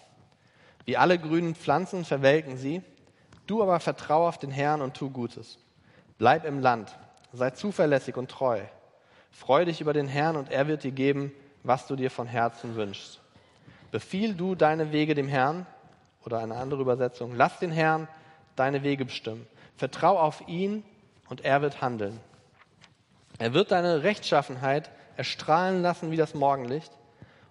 Wie 0.86 0.96
alle 0.96 1.20
grünen 1.20 1.56
Pflanzen 1.56 2.06
verwelken 2.06 2.58
sie, 2.58 2.82
du 3.50 3.64
aber 3.64 3.80
vertraue 3.80 4.28
auf 4.28 4.38
den 4.38 4.52
Herrn 4.52 4.82
und 4.82 4.96
tu 4.96 5.10
Gutes. 5.10 5.58
Bleib 6.18 6.46
im 6.46 6.60
Land, 6.60 6.98
sei 7.34 7.52
zuverlässig 7.52 8.18
und 8.18 8.30
treu. 8.30 8.60
Freu 9.32 9.66
dich 9.66 9.82
über 9.82 9.94
den 9.94 10.08
Herrn 10.08 10.36
und 10.36 10.52
er 10.52 10.68
wird 10.68 10.84
dir 10.84 10.92
geben, 10.92 11.32
was 11.64 11.88
du 11.88 11.96
dir 11.96 12.12
von 12.12 12.28
Herzen 12.28 12.76
wünschst. 12.76 13.20
Befiehl 13.92 14.34
du 14.34 14.56
deine 14.56 14.92
Wege 14.92 15.16
dem 15.16 15.28
Herrn, 15.28 15.66
oder 16.26 16.40
eine 16.40 16.58
andere 16.58 16.82
Übersetzung, 16.82 17.34
lass 17.36 17.60
den 17.60 17.72
Herrn 17.72 18.08
deine 18.56 18.84
Wege 18.84 19.06
bestimmen. 19.06 19.48
Vertrau 19.78 20.20
auf 20.20 20.48
ihn 20.48 20.84
und 21.30 21.46
er 21.46 21.62
wird 21.62 21.82
handeln. 21.82 22.20
Er 23.38 23.54
wird 23.54 23.72
deine 23.72 24.04
Rechtschaffenheit 24.04 24.90
erstrahlen 25.16 25.82
lassen 25.82 26.12
wie 26.12 26.18
das 26.18 26.34
Morgenlicht 26.34 26.92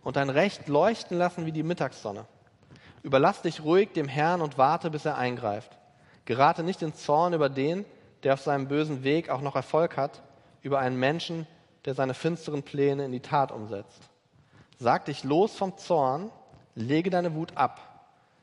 und 0.02 0.16
dein 0.16 0.28
Recht 0.28 0.68
leuchten 0.68 1.16
lassen 1.16 1.46
wie 1.46 1.52
die 1.52 1.62
Mittagssonne. 1.62 2.26
Überlass 3.02 3.42
dich 3.42 3.62
ruhig 3.62 3.92
dem 3.92 4.08
Herrn 4.08 4.42
und 4.42 4.58
warte, 4.58 4.90
bis 4.90 5.06
er 5.06 5.16
eingreift. 5.16 5.77
Gerate 6.28 6.62
nicht 6.62 6.82
in 6.82 6.92
Zorn 6.92 7.32
über 7.32 7.48
den, 7.48 7.86
der 8.22 8.34
auf 8.34 8.42
seinem 8.42 8.68
bösen 8.68 9.02
Weg 9.02 9.30
auch 9.30 9.40
noch 9.40 9.56
Erfolg 9.56 9.96
hat, 9.96 10.20
über 10.60 10.78
einen 10.78 10.98
Menschen, 10.98 11.46
der 11.86 11.94
seine 11.94 12.12
finsteren 12.12 12.62
Pläne 12.62 13.06
in 13.06 13.12
die 13.12 13.20
Tat 13.20 13.50
umsetzt. 13.50 14.10
Sag 14.78 15.06
dich 15.06 15.24
los 15.24 15.56
vom 15.56 15.78
Zorn, 15.78 16.30
lege 16.74 17.08
deine 17.08 17.34
Wut 17.34 17.56
ab. 17.56 17.80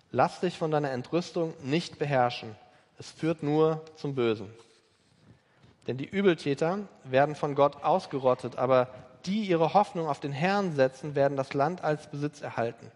Lass 0.10 0.39
dich 0.39 0.58
von 0.58 0.72
deiner 0.72 0.89
Entrüstung 0.89 1.54
nicht 1.62 2.00
beherrschen. 2.00 2.56
Es 2.98 3.12
führt 3.12 3.44
nur 3.44 3.84
zum 3.98 4.15
Bösen. 4.15 4.51
Denn 5.86 5.98
die 5.98 6.10
Übeltäter 6.10 6.80
werden 7.04 7.36
von 7.36 7.54
Gott 7.54 7.84
ausgerottet, 7.84 8.58
aber 8.58 8.88
die 9.27 9.44
ihre 9.44 9.75
Hoffnung 9.75 10.08
auf 10.08 10.20
den 10.20 10.32
Herrn 10.32 10.74
setzen, 10.74 11.13
werden 11.13 11.38
das 11.38 11.54
Land 11.54 11.84
als 11.84 12.10
Besitz 12.10 12.42
erhalten. 12.42 12.92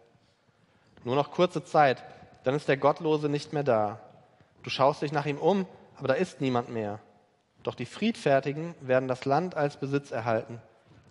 Nur 1.04 1.16
noch 1.16 1.30
kurze 1.30 1.64
Zeit, 1.64 2.04
dann 2.44 2.56
ist 2.56 2.68
der 2.68 2.78
Gottlose 2.78 3.30
nicht 3.30 3.54
mehr 3.54 3.64
da. 3.64 4.00
Du 4.70 4.76
schaust 4.76 5.02
dich 5.02 5.12
nach 5.12 5.26
ihm 5.26 5.40
um, 5.40 5.66
aber 5.96 6.10
da 6.10 6.14
ist 6.14 6.42
niemand 6.42 6.70
mehr. 6.70 7.00
Doch 7.64 7.74
die 7.74 7.88
Friedfertigen 7.88 8.76
werden 8.82 9.10
das 9.10 9.26
Land 9.26 9.58
als 9.58 9.78
Besitz 9.78 10.12
erhalten. 10.12 10.62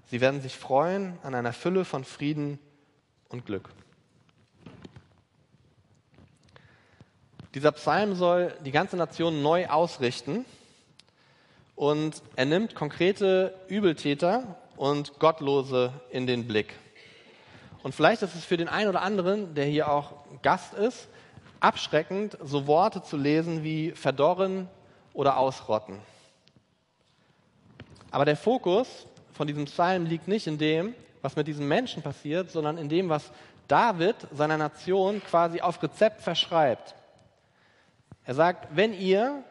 Sie 0.06 0.20
werden 0.20 0.40
sich 0.40 0.56
freuen 0.56 1.18
an 1.24 1.34
einer 1.34 1.52
Fülle 1.52 1.84
von 1.84 2.04
Frieden 2.04 2.60
und 3.28 3.46
Glück. 3.46 3.70
Dieser 7.56 7.72
Psalm 7.72 8.14
soll 8.14 8.54
die 8.64 8.70
ganze 8.70 8.96
Nation 8.96 9.42
neu 9.42 9.66
ausrichten 9.66 10.44
und 11.74 12.22
er 12.36 12.44
nimmt 12.44 12.76
konkrete 12.76 13.58
Übeltäter 13.66 14.54
und 14.76 15.18
Gottlose 15.18 15.92
in 16.10 16.28
den 16.28 16.46
Blick. 16.46 16.76
Und 17.82 17.92
vielleicht 17.92 18.22
ist 18.22 18.36
es 18.36 18.44
für 18.44 18.56
den 18.56 18.68
einen 18.68 18.88
oder 18.88 19.02
anderen, 19.02 19.56
der 19.56 19.64
hier 19.64 19.90
auch 19.90 20.12
Gast 20.42 20.74
ist, 20.74 21.08
abschreckend, 21.60 22.38
so 22.42 22.66
Worte 22.66 23.02
zu 23.02 23.16
lesen 23.16 23.64
wie 23.64 23.92
verdorren 23.92 24.68
oder 25.12 25.36
ausrotten. 25.36 25.98
Aber 28.10 28.24
der 28.24 28.36
Fokus 28.36 29.06
von 29.32 29.46
diesem 29.46 29.66
Psalm 29.66 30.06
liegt 30.06 30.28
nicht 30.28 30.46
in 30.46 30.58
dem, 30.58 30.94
was 31.22 31.36
mit 31.36 31.46
diesen 31.46 31.66
Menschen 31.68 32.02
passiert, 32.02 32.50
sondern 32.50 32.78
in 32.78 32.88
dem, 32.88 33.08
was 33.08 33.30
David 33.66 34.16
seiner 34.32 34.56
Nation 34.56 35.22
quasi 35.22 35.60
auf 35.60 35.82
Rezept 35.82 36.22
verschreibt. 36.22 36.94
Er 38.24 38.34
sagt, 38.34 38.68
wenn 38.74 38.92
ihr 38.92 39.42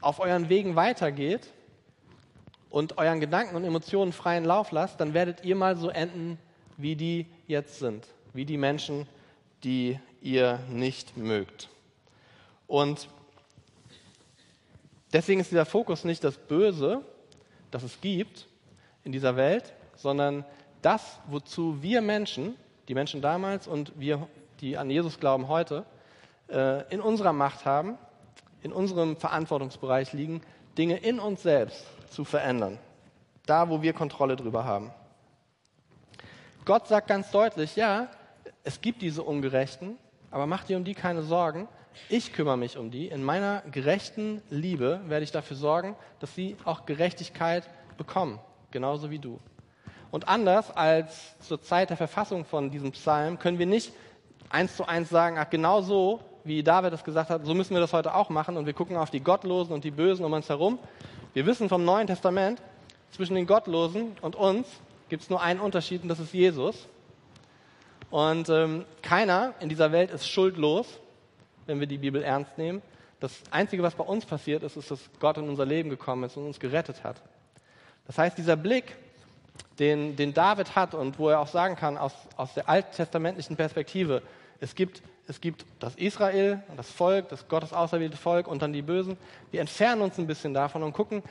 auf 0.00 0.20
euren 0.20 0.48
Wegen 0.48 0.76
weitergeht 0.76 1.48
und 2.70 2.98
euren 2.98 3.20
Gedanken 3.20 3.56
und 3.56 3.64
Emotionen 3.64 4.12
freien 4.12 4.44
Lauf 4.44 4.70
lasst, 4.72 5.00
dann 5.00 5.14
werdet 5.14 5.44
ihr 5.44 5.56
mal 5.56 5.76
so 5.76 5.90
enden, 5.90 6.38
wie 6.76 6.96
die 6.96 7.26
jetzt 7.46 7.78
sind, 7.78 8.06
wie 8.32 8.44
die 8.44 8.56
Menschen, 8.56 9.06
die 9.64 9.98
ihr 10.20 10.60
nicht 10.68 11.16
mögt. 11.16 11.68
Und 12.66 13.08
deswegen 15.12 15.40
ist 15.40 15.50
dieser 15.50 15.66
Fokus 15.66 16.04
nicht 16.04 16.22
das 16.24 16.36
Böse, 16.36 17.02
das 17.70 17.82
es 17.82 18.00
gibt 18.00 18.46
in 19.04 19.12
dieser 19.12 19.36
Welt, 19.36 19.72
sondern 19.96 20.44
das, 20.82 21.18
wozu 21.28 21.82
wir 21.82 22.00
Menschen, 22.00 22.54
die 22.88 22.94
Menschen 22.94 23.20
damals 23.20 23.66
und 23.66 23.92
wir, 23.98 24.28
die 24.60 24.76
an 24.76 24.90
Jesus 24.90 25.20
glauben 25.20 25.48
heute, 25.48 25.84
äh, 26.48 26.92
in 26.92 27.00
unserer 27.00 27.32
Macht 27.32 27.64
haben, 27.64 27.98
in 28.62 28.72
unserem 28.72 29.16
Verantwortungsbereich 29.16 30.12
liegen, 30.12 30.42
Dinge 30.76 30.96
in 30.96 31.18
uns 31.18 31.42
selbst 31.42 31.84
zu 32.10 32.24
verändern. 32.24 32.78
Da, 33.46 33.68
wo 33.68 33.82
wir 33.82 33.92
Kontrolle 33.92 34.36
drüber 34.36 34.64
haben. 34.64 34.90
Gott 36.64 36.88
sagt 36.88 37.08
ganz 37.08 37.30
deutlich, 37.30 37.76
ja, 37.76 38.08
es 38.64 38.80
gibt 38.80 39.02
diese 39.02 39.22
Ungerechten, 39.22 39.98
aber 40.30 40.46
mach 40.46 40.64
dir 40.64 40.76
um 40.76 40.84
die 40.84 40.94
keine 40.94 41.22
Sorgen. 41.22 41.68
Ich 42.08 42.32
kümmere 42.32 42.56
mich 42.56 42.76
um 42.76 42.90
die. 42.90 43.08
In 43.08 43.24
meiner 43.24 43.62
gerechten 43.70 44.42
Liebe 44.48 45.00
werde 45.06 45.24
ich 45.24 45.32
dafür 45.32 45.56
sorgen, 45.56 45.96
dass 46.20 46.34
sie 46.34 46.56
auch 46.64 46.86
Gerechtigkeit 46.86 47.68
bekommen, 47.98 48.38
genauso 48.70 49.10
wie 49.10 49.18
du. 49.18 49.40
Und 50.10 50.28
anders 50.28 50.70
als 50.70 51.38
zur 51.40 51.60
Zeit 51.60 51.90
der 51.90 51.96
Verfassung 51.96 52.44
von 52.44 52.70
diesem 52.70 52.92
Psalm 52.92 53.38
können 53.38 53.58
wir 53.58 53.66
nicht 53.66 53.92
eins 54.48 54.76
zu 54.76 54.86
eins 54.86 55.08
sagen, 55.08 55.36
ach 55.38 55.50
genau 55.50 55.82
so, 55.82 56.20
wie 56.44 56.62
David 56.62 56.92
es 56.92 57.04
gesagt 57.04 57.30
hat, 57.30 57.44
so 57.44 57.54
müssen 57.54 57.74
wir 57.74 57.80
das 57.80 57.92
heute 57.92 58.14
auch 58.14 58.30
machen 58.30 58.56
und 58.56 58.66
wir 58.66 58.72
gucken 58.72 58.96
auf 58.96 59.10
die 59.10 59.20
Gottlosen 59.20 59.72
und 59.72 59.84
die 59.84 59.90
Bösen 59.90 60.24
um 60.24 60.32
uns 60.32 60.48
herum. 60.48 60.78
Wir 61.34 61.46
wissen 61.46 61.68
vom 61.68 61.84
Neuen 61.84 62.06
Testament, 62.06 62.60
zwischen 63.12 63.34
den 63.34 63.46
Gottlosen 63.46 64.16
und 64.20 64.36
uns 64.36 64.66
gibt 65.08 65.22
es 65.24 65.30
nur 65.30 65.42
einen 65.42 65.60
Unterschied 65.60 66.02
und 66.02 66.08
das 66.08 66.20
ist 66.20 66.32
Jesus. 66.32 66.86
Und 68.10 68.48
ähm, 68.48 68.84
keiner 69.02 69.54
in 69.60 69.68
dieser 69.68 69.92
Welt 69.92 70.10
ist 70.10 70.28
schuldlos, 70.28 70.86
wenn 71.66 71.80
wir 71.80 71.86
die 71.86 71.98
Bibel 71.98 72.22
ernst 72.22 72.58
nehmen. 72.58 72.82
Das 73.20 73.32
Einzige, 73.50 73.82
was 73.82 73.94
bei 73.94 74.04
uns 74.04 74.24
passiert 74.24 74.62
ist, 74.62 74.76
ist, 74.76 74.90
dass 74.90 74.98
Gott 75.20 75.36
in 75.36 75.48
unser 75.48 75.66
Leben 75.66 75.90
gekommen 75.90 76.24
ist 76.24 76.36
und 76.36 76.46
uns 76.46 76.58
gerettet 76.58 77.04
hat. 77.04 77.16
Das 78.06 78.18
heißt, 78.18 78.36
dieser 78.36 78.56
Blick, 78.56 78.96
den, 79.78 80.16
den 80.16 80.34
David 80.34 80.74
hat 80.74 80.94
und 80.94 81.18
wo 81.18 81.28
er 81.28 81.40
auch 81.40 81.46
sagen 81.46 81.76
kann, 81.76 81.96
aus, 81.96 82.12
aus 82.36 82.54
der 82.54 82.68
alttestamentlichen 82.68 83.56
Perspektive, 83.56 84.22
es 84.58 84.74
gibt, 84.74 85.02
es 85.26 85.40
gibt 85.40 85.64
das 85.78 85.94
Israel, 85.94 86.62
das 86.76 86.90
Volk, 86.90 87.28
das 87.28 87.46
Gottes 87.46 87.72
auserwählte 87.72 88.16
Volk 88.16 88.48
und 88.48 88.62
dann 88.62 88.72
die 88.72 88.82
Bösen. 88.82 89.16
Wir 89.50 89.60
entfernen 89.60 90.02
uns 90.02 90.18
ein 90.18 90.26
bisschen 90.26 90.54
davon 90.54 90.82
und 90.82 90.92
gucken 90.92 91.22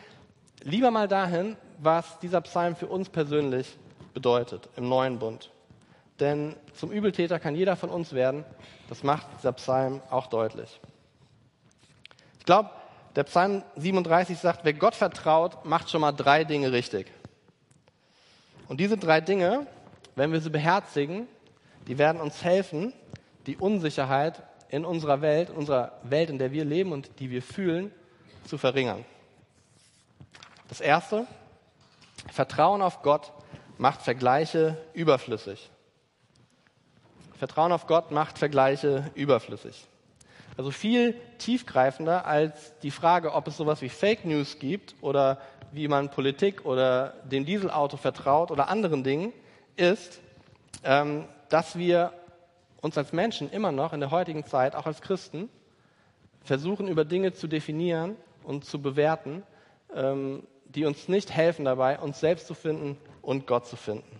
lieber 0.64 0.92
mal 0.92 1.08
dahin, 1.08 1.58
was 1.80 2.20
dieser 2.20 2.42
Psalm 2.42 2.76
für 2.76 2.88
uns 2.88 3.10
persönlich 3.10 3.78
bedeutet 4.14 4.70
im 4.76 4.90
neuen 4.90 5.20
Bund. 5.20 5.52
Denn 6.20 6.56
zum 6.74 6.92
Übeltäter 6.92 7.40
kann 7.40 7.56
jeder 7.56 7.76
von 7.76 7.90
uns 7.90 8.14
werden. 8.14 8.44
Das 8.90 9.04
macht 9.04 9.28
dieser 9.38 9.54
Psalm 9.54 10.02
auch 10.10 10.28
deutlich. 10.28 10.80
Ich 12.40 12.46
glaube, 12.46 12.70
der 13.16 13.24
Psalm 13.24 13.64
37 13.76 14.38
sagt, 14.38 14.62
wer 14.64 14.74
Gott 14.74 14.96
vertraut, 14.96 15.66
macht 15.66 15.90
schon 15.90 16.02
mal 16.02 16.12
drei 16.12 16.44
Dinge 16.44 16.72
richtig. 16.72 17.12
Und 18.68 18.80
diese 18.80 18.98
drei 18.98 19.22
Dinge, 19.22 19.66
wenn 20.16 20.32
wir 20.32 20.42
sie 20.42 20.50
beherzigen, 20.50 21.28
die 21.88 21.98
werden 21.98 22.22
uns 22.22 22.44
helfen, 22.44 22.94
die 23.48 23.58
Unsicherheit 23.58 24.44
in 24.70 24.86
unserer 24.86 25.22
Welt, 25.22 25.50
unserer 25.50 25.94
Welt, 26.04 26.30
in 26.30 26.38
der 26.38 26.52
wir 26.52 26.66
leben 26.66 26.92
und 26.92 27.20
die 27.20 27.32
wir 27.32 27.42
fühlen, 27.42 27.92
zu 28.46 28.58
verringern. 28.58 29.06
Das 30.68 30.82
erste, 30.82 31.26
Vertrauen 32.32 32.82
auf 32.82 33.02
Gott 33.02 33.32
macht 33.78 34.02
Vergleiche 34.02 34.78
überflüssig. 34.94 35.70
Vertrauen 37.40 37.72
auf 37.72 37.88
Gott 37.88 38.12
macht 38.12 38.38
Vergleiche 38.38 39.10
überflüssig. 39.16 39.88
Also 40.58 40.72
viel 40.72 41.16
tiefgreifender 41.38 42.26
als 42.26 42.78
die 42.80 42.92
Frage, 42.92 43.34
ob 43.34 43.48
es 43.48 43.56
sowas 43.56 43.82
wie 43.82 43.88
Fake 43.88 44.26
News 44.26 44.60
gibt 44.60 44.94
oder 45.00 45.40
wie 45.72 45.88
man 45.88 46.10
Politik 46.10 46.66
oder 46.66 47.14
dem 47.24 47.46
Dieselauto 47.46 47.96
vertraut 47.96 48.52
oder 48.52 48.68
anderen 48.68 49.06
Dingen, 49.06 49.32
ist, 49.78 50.20
ähm, 50.84 51.30
dass 51.48 51.78
wir 51.78 52.12
uns 52.82 52.98
als 52.98 53.14
Menschen 53.14 53.50
immer 53.50 53.72
noch 53.72 53.94
in 53.94 54.02
der 54.02 54.12
heutigen 54.12 54.46
Zeit, 54.46 54.76
auch 54.76 54.86
als 54.86 55.02
Christen, 55.02 55.48
versuchen, 56.44 56.90
über 56.90 57.06
Dinge 57.06 57.32
zu 57.32 57.48
definieren 57.48 58.18
und 58.44 58.66
zu 58.66 58.82
bewerten, 58.82 59.44
ähm, 59.96 60.44
die 60.66 60.84
uns 60.84 61.08
nicht 61.08 61.32
helfen 61.32 61.64
dabei, 61.64 62.00
uns 62.00 62.20
selbst 62.20 62.48
zu 62.48 62.54
finden 62.54 62.98
und 63.22 63.48
Gott 63.48 63.66
zu 63.66 63.78
finden. 63.78 64.20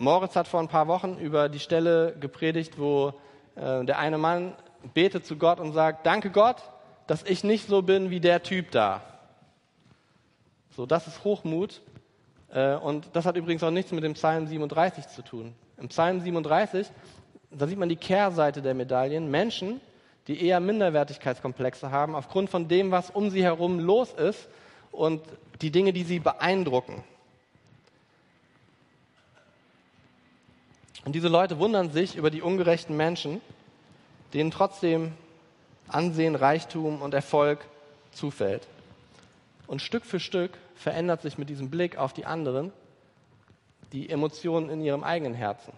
Moritz 0.00 0.34
hat 0.34 0.48
vor 0.48 0.60
ein 0.60 0.68
paar 0.68 0.88
Wochen 0.88 1.18
über 1.18 1.50
die 1.50 1.58
Stelle 1.58 2.16
gepredigt, 2.18 2.78
wo 2.78 3.12
äh, 3.54 3.84
der 3.84 3.98
eine 3.98 4.16
Mann 4.16 4.54
betet 4.94 5.26
zu 5.26 5.36
Gott 5.36 5.60
und 5.60 5.74
sagt, 5.74 6.06
danke 6.06 6.30
Gott, 6.30 6.56
dass 7.06 7.22
ich 7.22 7.44
nicht 7.44 7.68
so 7.68 7.82
bin 7.82 8.08
wie 8.08 8.18
der 8.18 8.42
Typ 8.42 8.70
da. 8.70 9.02
So, 10.74 10.86
das 10.86 11.06
ist 11.06 11.22
Hochmut. 11.22 11.82
Äh, 12.48 12.76
und 12.76 13.10
das 13.12 13.26
hat 13.26 13.36
übrigens 13.36 13.62
auch 13.62 13.70
nichts 13.70 13.92
mit 13.92 14.02
dem 14.02 14.14
Psalm 14.14 14.46
37 14.46 15.06
zu 15.08 15.20
tun. 15.20 15.54
Im 15.76 15.88
Psalm 15.88 16.22
37, 16.22 16.90
da 17.50 17.66
sieht 17.66 17.78
man 17.78 17.90
die 17.90 17.96
Kehrseite 17.96 18.62
der 18.62 18.72
Medaillen. 18.72 19.30
Menschen, 19.30 19.82
die 20.28 20.46
eher 20.46 20.60
Minderwertigkeitskomplexe 20.60 21.90
haben, 21.90 22.14
aufgrund 22.14 22.48
von 22.48 22.68
dem, 22.68 22.90
was 22.90 23.10
um 23.10 23.28
sie 23.28 23.42
herum 23.42 23.78
los 23.78 24.14
ist 24.14 24.48
und 24.92 25.20
die 25.60 25.70
Dinge, 25.70 25.92
die 25.92 26.04
sie 26.04 26.20
beeindrucken. 26.20 27.04
Und 31.04 31.14
diese 31.14 31.28
Leute 31.28 31.58
wundern 31.58 31.90
sich 31.90 32.16
über 32.16 32.30
die 32.30 32.42
ungerechten 32.42 32.96
Menschen, 32.96 33.40
denen 34.34 34.50
trotzdem 34.50 35.12
Ansehen, 35.88 36.36
Reichtum 36.36 37.02
und 37.02 37.14
Erfolg 37.14 37.66
zufällt. 38.12 38.68
Und 39.66 39.82
Stück 39.82 40.04
für 40.04 40.20
Stück 40.20 40.52
verändert 40.74 41.22
sich 41.22 41.38
mit 41.38 41.48
diesem 41.48 41.70
Blick 41.70 41.96
auf 41.96 42.12
die 42.12 42.26
anderen 42.26 42.72
die 43.92 44.08
Emotionen 44.08 44.70
in 44.70 44.80
ihrem 44.80 45.02
eigenen 45.02 45.34
Herzen, 45.34 45.72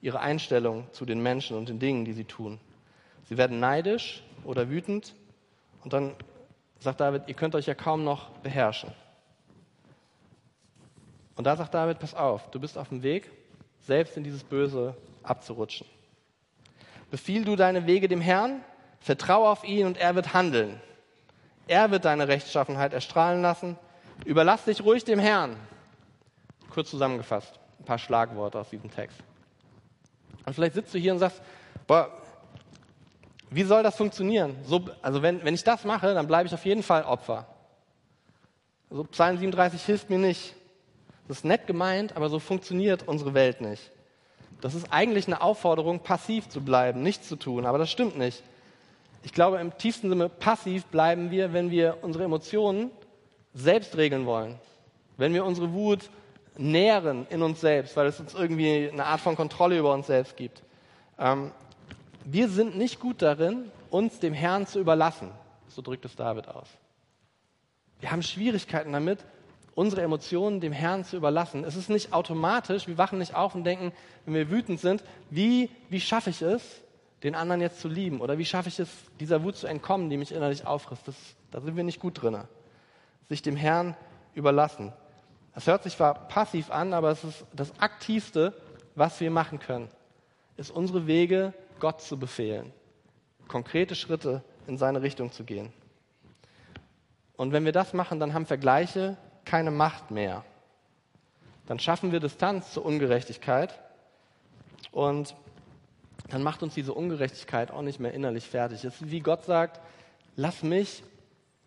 ihre 0.00 0.20
Einstellung 0.20 0.86
zu 0.92 1.04
den 1.04 1.22
Menschen 1.22 1.56
und 1.56 1.68
den 1.68 1.78
Dingen, 1.78 2.04
die 2.04 2.14
sie 2.14 2.24
tun. 2.24 2.58
Sie 3.28 3.36
werden 3.36 3.60
neidisch 3.60 4.22
oder 4.44 4.70
wütend 4.70 5.14
und 5.84 5.92
dann 5.92 6.14
sagt 6.78 7.00
David, 7.00 7.24
ihr 7.26 7.34
könnt 7.34 7.54
euch 7.54 7.66
ja 7.66 7.74
kaum 7.74 8.04
noch 8.04 8.30
beherrschen. 8.38 8.92
Und 11.36 11.44
da 11.44 11.56
sagt 11.56 11.74
David, 11.74 11.98
pass 11.98 12.14
auf, 12.14 12.50
du 12.50 12.58
bist 12.58 12.78
auf 12.78 12.88
dem 12.88 13.02
Weg, 13.02 13.30
selbst 13.86 14.16
in 14.16 14.24
dieses 14.24 14.42
Böse 14.42 14.96
abzurutschen. 15.22 15.86
Befiehl 17.10 17.44
du 17.44 17.54
deine 17.56 17.86
Wege 17.86 18.08
dem 18.08 18.20
Herrn, 18.20 18.62
vertraue 19.00 19.48
auf 19.48 19.64
ihn 19.64 19.86
und 19.86 19.96
er 19.96 20.14
wird 20.16 20.34
handeln. 20.34 20.80
Er 21.68 21.90
wird 21.90 22.04
deine 22.04 22.28
Rechtschaffenheit 22.28 22.92
erstrahlen 22.92 23.42
lassen. 23.42 23.78
Überlass 24.24 24.64
dich 24.64 24.82
ruhig 24.82 25.04
dem 25.04 25.18
Herrn. 25.18 25.56
Kurz 26.70 26.90
zusammengefasst, 26.90 27.58
ein 27.78 27.84
paar 27.84 27.98
Schlagworte 27.98 28.58
aus 28.58 28.70
diesem 28.70 28.90
Text. 28.90 29.18
Und 30.44 30.54
vielleicht 30.54 30.74
sitzt 30.74 30.92
du 30.92 30.98
hier 30.98 31.12
und 31.12 31.18
sagst, 31.18 31.40
boah, 31.86 32.10
wie 33.50 33.62
soll 33.62 33.82
das 33.82 33.96
funktionieren? 33.96 34.56
So, 34.64 34.84
also 35.00 35.22
wenn, 35.22 35.44
wenn 35.44 35.54
ich 35.54 35.64
das 35.64 35.84
mache, 35.84 36.12
dann 36.12 36.26
bleibe 36.26 36.48
ich 36.48 36.54
auf 36.54 36.64
jeden 36.64 36.82
Fall 36.82 37.04
Opfer. 37.04 37.46
Also 38.90 39.04
Psalm 39.04 39.38
37 39.38 39.82
hilft 39.82 40.10
mir 40.10 40.18
nicht. 40.18 40.54
Das 41.28 41.38
ist 41.38 41.44
nett 41.44 41.66
gemeint, 41.66 42.16
aber 42.16 42.28
so 42.28 42.38
funktioniert 42.38 43.06
unsere 43.06 43.34
Welt 43.34 43.60
nicht. 43.60 43.90
Das 44.60 44.74
ist 44.74 44.92
eigentlich 44.92 45.26
eine 45.26 45.42
Aufforderung, 45.42 46.00
passiv 46.00 46.48
zu 46.48 46.60
bleiben, 46.60 47.02
nichts 47.02 47.28
zu 47.28 47.36
tun, 47.36 47.66
aber 47.66 47.78
das 47.78 47.90
stimmt 47.90 48.16
nicht. 48.16 48.42
Ich 49.22 49.32
glaube, 49.32 49.58
im 49.58 49.76
tiefsten 49.76 50.08
Sinne 50.08 50.28
passiv 50.28 50.84
bleiben 50.86 51.30
wir, 51.30 51.52
wenn 51.52 51.70
wir 51.70 51.98
unsere 52.02 52.24
Emotionen 52.24 52.90
selbst 53.54 53.96
regeln 53.96 54.24
wollen. 54.24 54.58
Wenn 55.16 55.34
wir 55.34 55.44
unsere 55.44 55.72
Wut 55.72 56.10
nähren 56.56 57.26
in 57.28 57.42
uns 57.42 57.60
selbst, 57.60 57.96
weil 57.96 58.06
es 58.06 58.20
uns 58.20 58.34
irgendwie 58.34 58.88
eine 58.90 59.04
Art 59.04 59.20
von 59.20 59.36
Kontrolle 59.36 59.78
über 59.78 59.92
uns 59.92 60.06
selbst 60.06 60.36
gibt. 60.36 60.62
Ähm, 61.18 61.50
wir 62.24 62.48
sind 62.48 62.76
nicht 62.76 63.00
gut 63.00 63.22
darin, 63.22 63.70
uns 63.90 64.18
dem 64.20 64.32
Herrn 64.32 64.66
zu 64.66 64.78
überlassen. 64.78 65.30
So 65.68 65.82
drückt 65.82 66.04
es 66.04 66.16
David 66.16 66.48
aus. 66.48 66.68
Wir 68.00 68.10
haben 68.10 68.22
Schwierigkeiten 68.22 68.92
damit, 68.92 69.24
unsere 69.76 70.00
Emotionen 70.02 70.60
dem 70.60 70.72
Herrn 70.72 71.04
zu 71.04 71.16
überlassen. 71.16 71.62
Es 71.62 71.76
ist 71.76 71.90
nicht 71.90 72.12
automatisch, 72.14 72.88
wir 72.88 72.96
wachen 72.98 73.18
nicht 73.18 73.34
auf 73.34 73.54
und 73.54 73.62
denken, 73.62 73.92
wenn 74.24 74.34
wir 74.34 74.50
wütend 74.50 74.80
sind, 74.80 75.04
wie, 75.30 75.70
wie 75.90 76.00
schaffe 76.00 76.30
ich 76.30 76.40
es, 76.40 76.82
den 77.22 77.34
anderen 77.34 77.60
jetzt 77.60 77.80
zu 77.80 77.88
lieben? 77.88 78.22
Oder 78.22 78.38
wie 78.38 78.46
schaffe 78.46 78.70
ich 78.70 78.80
es, 78.80 78.88
dieser 79.20 79.44
Wut 79.44 79.56
zu 79.56 79.66
entkommen, 79.66 80.08
die 80.08 80.16
mich 80.16 80.32
innerlich 80.32 80.66
auffrisst? 80.66 81.06
Das, 81.06 81.14
da 81.50 81.60
sind 81.60 81.76
wir 81.76 81.84
nicht 81.84 82.00
gut 82.00 82.22
drin. 82.22 82.38
Sich 83.28 83.42
dem 83.42 83.54
Herrn 83.54 83.94
überlassen. 84.34 84.94
Das 85.54 85.66
hört 85.66 85.82
sich 85.82 85.94
zwar 85.94 86.14
passiv 86.26 86.70
an, 86.70 86.94
aber 86.94 87.10
es 87.10 87.22
ist 87.22 87.44
das 87.52 87.78
Aktivste, 87.78 88.54
was 88.94 89.20
wir 89.20 89.30
machen 89.30 89.58
können, 89.58 89.88
ist 90.56 90.70
unsere 90.70 91.06
Wege 91.06 91.52
Gott 91.80 92.00
zu 92.00 92.18
befehlen, 92.18 92.72
konkrete 93.46 93.94
Schritte 93.94 94.42
in 94.66 94.78
seine 94.78 95.02
Richtung 95.02 95.32
zu 95.32 95.44
gehen. 95.44 95.70
Und 97.36 97.52
wenn 97.52 97.66
wir 97.66 97.72
das 97.72 97.92
machen, 97.92 98.18
dann 98.18 98.32
haben 98.32 98.46
Vergleiche 98.46 99.18
keine 99.46 99.70
Macht 99.70 100.10
mehr. 100.10 100.44
Dann 101.66 101.78
schaffen 101.78 102.12
wir 102.12 102.20
Distanz 102.20 102.72
zur 102.72 102.84
Ungerechtigkeit 102.84 103.80
und 104.92 105.34
dann 106.28 106.42
macht 106.42 106.62
uns 106.62 106.74
diese 106.74 106.92
Ungerechtigkeit 106.92 107.70
auch 107.70 107.82
nicht 107.82 108.00
mehr 108.00 108.12
innerlich 108.12 108.46
fertig. 108.46 108.84
Es 108.84 109.00
ist 109.00 109.10
wie 109.10 109.20
Gott 109.20 109.44
sagt, 109.44 109.80
lass 110.34 110.62
mich 110.62 111.02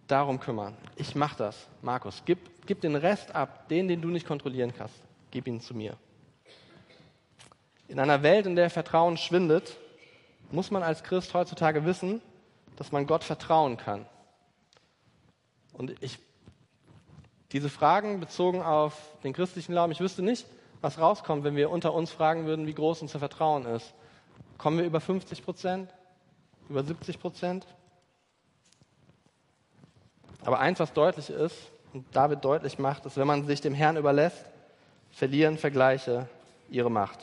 darum 0.08 0.40
kümmern. 0.40 0.76
Ich 0.96 1.16
mache 1.16 1.38
das. 1.38 1.68
Markus, 1.82 2.24
gib, 2.26 2.66
gib 2.66 2.82
den 2.82 2.96
Rest 2.96 3.34
ab, 3.36 3.68
den, 3.70 3.88
den 3.88 4.02
du 4.02 4.10
nicht 4.10 4.28
kontrollieren 4.28 4.74
kannst. 4.76 4.96
Gib 5.32 5.48
ihn 5.48 5.62
zu 5.62 5.74
mir. 5.74 5.96
In 7.88 8.00
einer 8.00 8.22
Welt, 8.24 8.46
in 8.46 8.56
der 8.56 8.70
Vertrauen 8.70 9.18
schwindet, 9.18 9.78
muss 10.52 10.72
man 10.72 10.84
als 10.84 11.04
Christ 11.04 11.34
heutzutage 11.34 11.86
wissen, 11.86 12.22
dass 12.76 12.92
man 12.92 13.08
Gott 13.08 13.24
vertrauen 13.24 13.78
kann. 13.78 14.06
Und 15.74 15.96
ich 16.02 16.20
diese 17.52 17.70
Fragen 17.70 18.20
bezogen 18.20 18.62
auf 18.62 18.94
den 19.24 19.34
christlichen 19.34 19.72
Glauben, 19.72 19.92
ich 19.92 20.00
wüsste 20.00 20.22
nicht, 20.22 20.46
was 20.82 21.00
rauskommt, 21.00 21.44
wenn 21.44 21.56
wir 21.56 21.70
unter 21.70 21.94
uns 21.94 22.12
fragen 22.12 22.46
würden, 22.46 22.68
wie 22.68 22.74
groß 22.74 23.02
unser 23.02 23.20
Vertrauen 23.20 23.66
ist. 23.66 23.94
Kommen 24.58 24.78
wir 24.78 24.86
über 24.86 25.02
50 25.02 25.44
Prozent? 25.44 25.90
Über 26.70 26.84
70 26.84 27.20
Prozent? 27.20 27.66
Aber 30.46 30.60
eins, 30.60 30.80
was 30.80 30.94
deutlich 30.94 31.30
ist 31.30 31.56
und 31.94 32.06
David 32.14 32.46
deutlich 32.46 32.80
macht, 32.80 33.06
ist, 33.06 33.18
wenn 33.18 33.28
man 33.28 33.46
sich 33.46 33.62
dem 33.62 33.74
Herrn 33.74 33.98
überlässt, 33.98 34.46
verlieren 35.12 35.58
Vergleiche 35.58 36.28
ihre 36.70 36.92
Macht. 36.92 37.20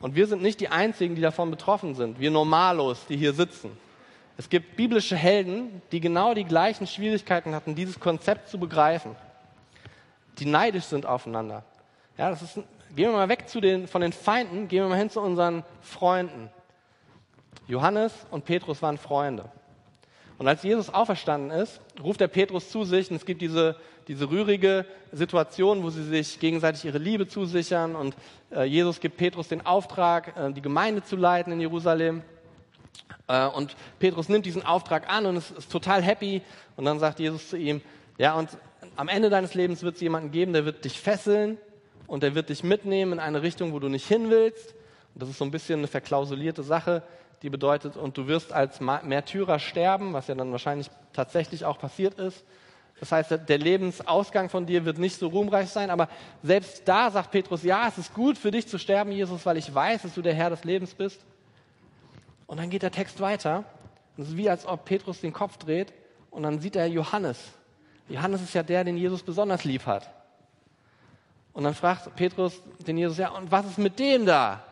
Und 0.00 0.14
wir 0.14 0.26
sind 0.26 0.42
nicht 0.42 0.60
die 0.60 0.68
Einzigen, 0.68 1.14
die 1.14 1.22
davon 1.22 1.50
betroffen 1.50 1.94
sind. 1.94 2.20
Wir 2.20 2.30
Normalos, 2.30 3.06
die 3.08 3.16
hier 3.16 3.32
sitzen. 3.32 3.76
Es 4.38 4.48
gibt 4.50 4.76
biblische 4.76 5.16
Helden, 5.16 5.80
die 5.92 6.00
genau 6.00 6.34
die 6.34 6.44
gleichen 6.44 6.86
Schwierigkeiten 6.86 7.54
hatten, 7.54 7.74
dieses 7.74 7.98
Konzept 7.98 8.48
zu 8.48 8.58
begreifen, 8.58 9.16
die 10.38 10.44
neidisch 10.44 10.84
sind 10.84 11.06
aufeinander. 11.06 11.64
Ja, 12.18 12.30
das 12.30 12.42
ist, 12.42 12.54
gehen 12.94 13.10
wir 13.10 13.12
mal 13.12 13.28
weg 13.28 13.48
zu 13.48 13.60
den, 13.60 13.88
von 13.88 14.02
den 14.02 14.12
Feinden, 14.12 14.68
gehen 14.68 14.82
wir 14.82 14.88
mal 14.88 14.98
hin 14.98 15.10
zu 15.10 15.20
unseren 15.20 15.64
Freunden. 15.80 16.50
Johannes 17.66 18.12
und 18.30 18.44
Petrus 18.44 18.82
waren 18.82 18.98
Freunde. 18.98 19.50
Und 20.38 20.48
als 20.48 20.62
Jesus 20.62 20.92
auferstanden 20.92 21.50
ist, 21.50 21.80
ruft 22.02 22.20
er 22.20 22.28
Petrus 22.28 22.70
zu 22.70 22.84
sich 22.84 23.10
und 23.10 23.16
es 23.16 23.24
gibt 23.24 23.40
diese, 23.40 23.76
diese 24.06 24.30
rührige 24.30 24.84
Situation, 25.10 25.82
wo 25.82 25.88
sie 25.88 26.04
sich 26.04 26.38
gegenseitig 26.38 26.84
ihre 26.84 26.98
Liebe 26.98 27.26
zusichern 27.26 27.96
und 27.96 28.14
äh, 28.52 28.64
Jesus 28.64 29.00
gibt 29.00 29.16
Petrus 29.16 29.48
den 29.48 29.64
Auftrag, 29.64 30.36
äh, 30.36 30.52
die 30.52 30.60
Gemeinde 30.60 31.02
zu 31.02 31.16
leiten 31.16 31.52
in 31.52 31.60
Jerusalem. 31.60 32.22
Äh, 33.28 33.46
und 33.46 33.76
Petrus 33.98 34.28
nimmt 34.28 34.46
diesen 34.46 34.64
Auftrag 34.64 35.08
an 35.08 35.26
und 35.26 35.36
ist, 35.36 35.50
ist 35.52 35.70
total 35.70 36.02
happy. 36.02 36.42
Und 36.76 36.84
dann 36.84 36.98
sagt 36.98 37.18
Jesus 37.18 37.50
zu 37.50 37.56
ihm, 37.56 37.82
ja, 38.18 38.34
und 38.34 38.50
am 38.96 39.08
Ende 39.08 39.30
deines 39.30 39.54
Lebens 39.54 39.82
wird 39.82 39.96
es 39.96 40.00
jemanden 40.00 40.30
geben, 40.30 40.52
der 40.52 40.64
wird 40.64 40.84
dich 40.84 41.00
fesseln 41.00 41.58
und 42.06 42.22
der 42.22 42.34
wird 42.34 42.48
dich 42.48 42.62
mitnehmen 42.62 43.14
in 43.14 43.20
eine 43.20 43.42
Richtung, 43.42 43.72
wo 43.72 43.78
du 43.78 43.88
nicht 43.88 44.06
hin 44.06 44.30
willst. 44.30 44.74
Und 45.14 45.22
das 45.22 45.28
ist 45.28 45.38
so 45.38 45.44
ein 45.44 45.50
bisschen 45.50 45.80
eine 45.80 45.88
verklausulierte 45.88 46.62
Sache, 46.62 47.02
die 47.42 47.50
bedeutet, 47.50 47.96
und 47.96 48.16
du 48.16 48.26
wirst 48.26 48.52
als 48.52 48.80
Märtyrer 48.80 49.58
sterben, 49.58 50.12
was 50.12 50.26
ja 50.28 50.34
dann 50.34 50.52
wahrscheinlich 50.52 50.90
tatsächlich 51.12 51.64
auch 51.64 51.78
passiert 51.78 52.18
ist. 52.18 52.44
Das 52.98 53.12
heißt, 53.12 53.30
der 53.46 53.58
Lebensausgang 53.58 54.48
von 54.48 54.64
dir 54.64 54.86
wird 54.86 54.98
nicht 54.98 55.18
so 55.18 55.28
ruhmreich 55.28 55.68
sein, 55.68 55.90
aber 55.90 56.08
selbst 56.42 56.88
da 56.88 57.10
sagt 57.10 57.30
Petrus, 57.30 57.62
ja, 57.62 57.88
es 57.88 57.98
ist 57.98 58.14
gut 58.14 58.38
für 58.38 58.50
dich 58.50 58.66
zu 58.68 58.78
sterben, 58.78 59.12
Jesus, 59.12 59.44
weil 59.44 59.58
ich 59.58 59.74
weiß, 59.74 60.02
dass 60.02 60.14
du 60.14 60.22
der 60.22 60.32
Herr 60.32 60.48
des 60.48 60.64
Lebens 60.64 60.94
bist. 60.94 61.20
Und 62.46 62.58
dann 62.58 62.70
geht 62.70 62.82
der 62.82 62.90
Text 62.90 63.20
weiter. 63.20 63.64
Es 64.16 64.28
ist 64.28 64.36
wie, 64.36 64.48
als 64.48 64.66
ob 64.66 64.84
Petrus 64.84 65.20
den 65.20 65.32
Kopf 65.32 65.56
dreht 65.58 65.92
und 66.30 66.42
dann 66.42 66.60
sieht 66.60 66.76
er 66.76 66.86
Johannes. 66.86 67.38
Johannes 68.08 68.42
ist 68.42 68.54
ja 68.54 68.62
der, 68.62 68.84
den 68.84 68.96
Jesus 68.96 69.22
besonders 69.22 69.64
lieb 69.64 69.84
hat. 69.86 70.08
Und 71.52 71.64
dann 71.64 71.74
fragt 71.74 72.14
Petrus 72.16 72.62
den 72.86 72.98
Jesus, 72.98 73.18
ja, 73.18 73.30
und 73.30 73.50
was 73.50 73.66
ist 73.66 73.78
mit 73.78 73.98
dem 73.98 74.26
da? 74.26 74.62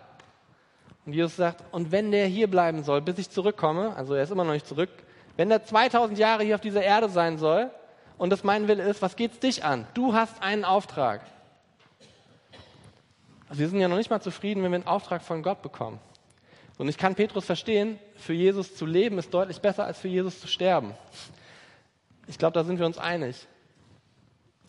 Und 1.06 1.12
Jesus 1.12 1.36
sagt, 1.36 1.62
und 1.72 1.92
wenn 1.92 2.10
der 2.10 2.26
hier 2.26 2.48
bleiben 2.48 2.82
soll, 2.82 3.00
bis 3.00 3.18
ich 3.18 3.30
zurückkomme, 3.30 3.94
also 3.96 4.14
er 4.14 4.22
ist 4.22 4.30
immer 4.30 4.44
noch 4.44 4.52
nicht 4.52 4.66
zurück, 4.66 4.90
wenn 5.36 5.48
der 5.48 5.64
2000 5.64 6.18
Jahre 6.18 6.44
hier 6.44 6.54
auf 6.54 6.60
dieser 6.60 6.82
Erde 6.82 7.08
sein 7.08 7.38
soll 7.38 7.70
und 8.18 8.30
das 8.30 8.44
mein 8.44 8.68
Wille 8.68 8.84
ist, 8.84 9.02
was 9.02 9.16
geht's 9.16 9.40
dich 9.40 9.64
an? 9.64 9.86
Du 9.94 10.14
hast 10.14 10.42
einen 10.42 10.64
Auftrag. 10.64 11.22
Also 13.48 13.60
wir 13.60 13.68
sind 13.68 13.80
ja 13.80 13.88
noch 13.88 13.96
nicht 13.96 14.10
mal 14.10 14.20
zufrieden, 14.20 14.62
wenn 14.62 14.70
wir 14.70 14.76
einen 14.76 14.86
Auftrag 14.86 15.22
von 15.22 15.42
Gott 15.42 15.62
bekommen. 15.62 15.98
Und 16.76 16.88
ich 16.88 16.98
kann 16.98 17.14
Petrus 17.14 17.44
verstehen, 17.44 17.98
für 18.16 18.32
Jesus 18.32 18.74
zu 18.74 18.84
leben 18.86 19.18
ist 19.18 19.32
deutlich 19.32 19.60
besser, 19.60 19.84
als 19.84 19.98
für 19.98 20.08
Jesus 20.08 20.40
zu 20.40 20.48
sterben. 20.48 20.94
Ich 22.26 22.38
glaube, 22.38 22.54
da 22.54 22.64
sind 22.64 22.78
wir 22.78 22.86
uns 22.86 22.98
einig. 22.98 23.46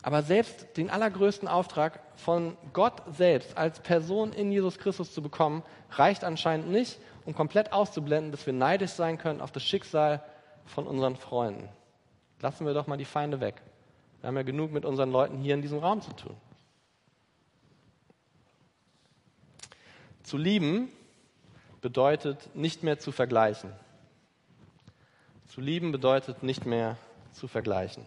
Aber 0.02 0.22
selbst 0.22 0.76
den 0.76 0.88
allergrößten 0.88 1.48
Auftrag 1.48 2.00
von 2.14 2.56
Gott 2.72 3.02
selbst 3.10 3.56
als 3.56 3.80
Person 3.80 4.32
in 4.32 4.52
Jesus 4.52 4.78
Christus 4.78 5.12
zu 5.12 5.20
bekommen, 5.20 5.64
reicht 5.90 6.22
anscheinend 6.22 6.68
nicht. 6.70 6.98
um 7.24 7.34
komplett 7.34 7.72
auszublenden, 7.72 8.30
dass 8.30 8.46
wir 8.46 8.52
neidisch 8.52 8.92
sein 8.92 9.18
können 9.18 9.40
auf 9.40 9.50
das 9.50 9.64
Schicksal 9.64 10.22
von 10.64 10.86
unseren 10.86 11.16
Freunden. 11.16 11.68
Lassen 12.40 12.66
wir 12.66 12.72
doch 12.72 12.86
mal 12.86 12.96
die 12.96 13.04
Feinde 13.04 13.40
weg. 13.40 13.60
Wir 14.20 14.28
haben 14.28 14.36
ja 14.36 14.44
genug 14.44 14.70
mit 14.70 14.84
unseren 14.84 15.10
Leuten 15.10 15.38
hier 15.38 15.54
in 15.54 15.60
diesem 15.62 15.80
Raum 15.80 16.00
zu 16.02 16.12
tun. 16.12 16.36
Zu 20.22 20.38
lieben 20.38 20.92
bedeutet 21.80 22.54
nicht 22.54 22.82
mehr 22.82 22.98
zu 22.98 23.12
vergleichen. 23.12 23.72
Zu 25.48 25.60
lieben 25.60 25.92
bedeutet 25.92 26.42
nicht 26.42 26.66
mehr 26.66 26.96
zu 27.32 27.48
vergleichen. 27.48 28.04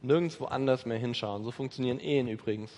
Nirgendwo 0.00 0.46
anders 0.46 0.86
mehr 0.86 0.98
hinschauen. 0.98 1.44
So 1.44 1.50
funktionieren 1.50 2.00
Ehen 2.00 2.28
übrigens. 2.28 2.72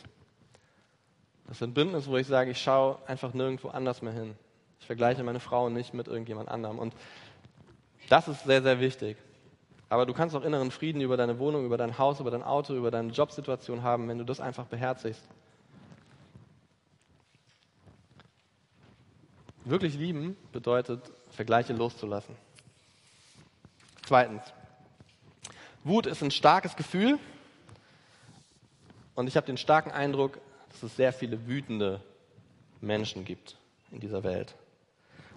Das 1.46 1.58
ist 1.58 1.62
ein 1.62 1.74
Bündnis, 1.74 2.06
wo 2.08 2.16
ich 2.16 2.26
sage, 2.26 2.50
ich 2.50 2.62
schaue 2.62 2.98
einfach 3.06 3.34
nirgendwo 3.34 3.68
anders 3.68 4.02
mehr 4.02 4.12
hin. 4.12 4.34
Ich 4.80 4.86
vergleiche 4.86 5.22
meine 5.22 5.40
Frau 5.40 5.68
nicht 5.68 5.94
mit 5.94 6.08
irgendjemand 6.08 6.48
anderem. 6.48 6.78
Und 6.78 6.94
das 8.08 8.28
ist 8.28 8.44
sehr, 8.44 8.62
sehr 8.62 8.80
wichtig. 8.80 9.16
Aber 9.88 10.06
du 10.06 10.12
kannst 10.12 10.34
auch 10.34 10.42
inneren 10.42 10.70
Frieden 10.70 11.00
über 11.00 11.16
deine 11.16 11.38
Wohnung, 11.38 11.64
über 11.64 11.76
dein 11.76 11.98
Haus, 11.98 12.20
über 12.20 12.30
dein 12.30 12.42
Auto, 12.42 12.74
über 12.74 12.90
deine 12.90 13.12
Jobsituation 13.12 13.82
haben, 13.82 14.08
wenn 14.08 14.18
du 14.18 14.24
das 14.24 14.40
einfach 14.40 14.66
beherzigst. 14.66 15.22
Wirklich 19.66 19.94
lieben 19.94 20.36
bedeutet, 20.52 21.10
Vergleiche 21.30 21.72
loszulassen. 21.72 22.36
Zweitens, 24.04 24.42
Wut 25.84 26.04
ist 26.04 26.22
ein 26.22 26.30
starkes 26.30 26.76
Gefühl 26.76 27.18
und 29.14 29.26
ich 29.26 29.36
habe 29.36 29.46
den 29.46 29.56
starken 29.56 29.90
Eindruck, 29.90 30.38
dass 30.68 30.82
es 30.82 30.96
sehr 30.96 31.14
viele 31.14 31.46
wütende 31.46 32.02
Menschen 32.82 33.24
gibt 33.24 33.56
in 33.90 34.00
dieser 34.00 34.22
Welt. 34.22 34.54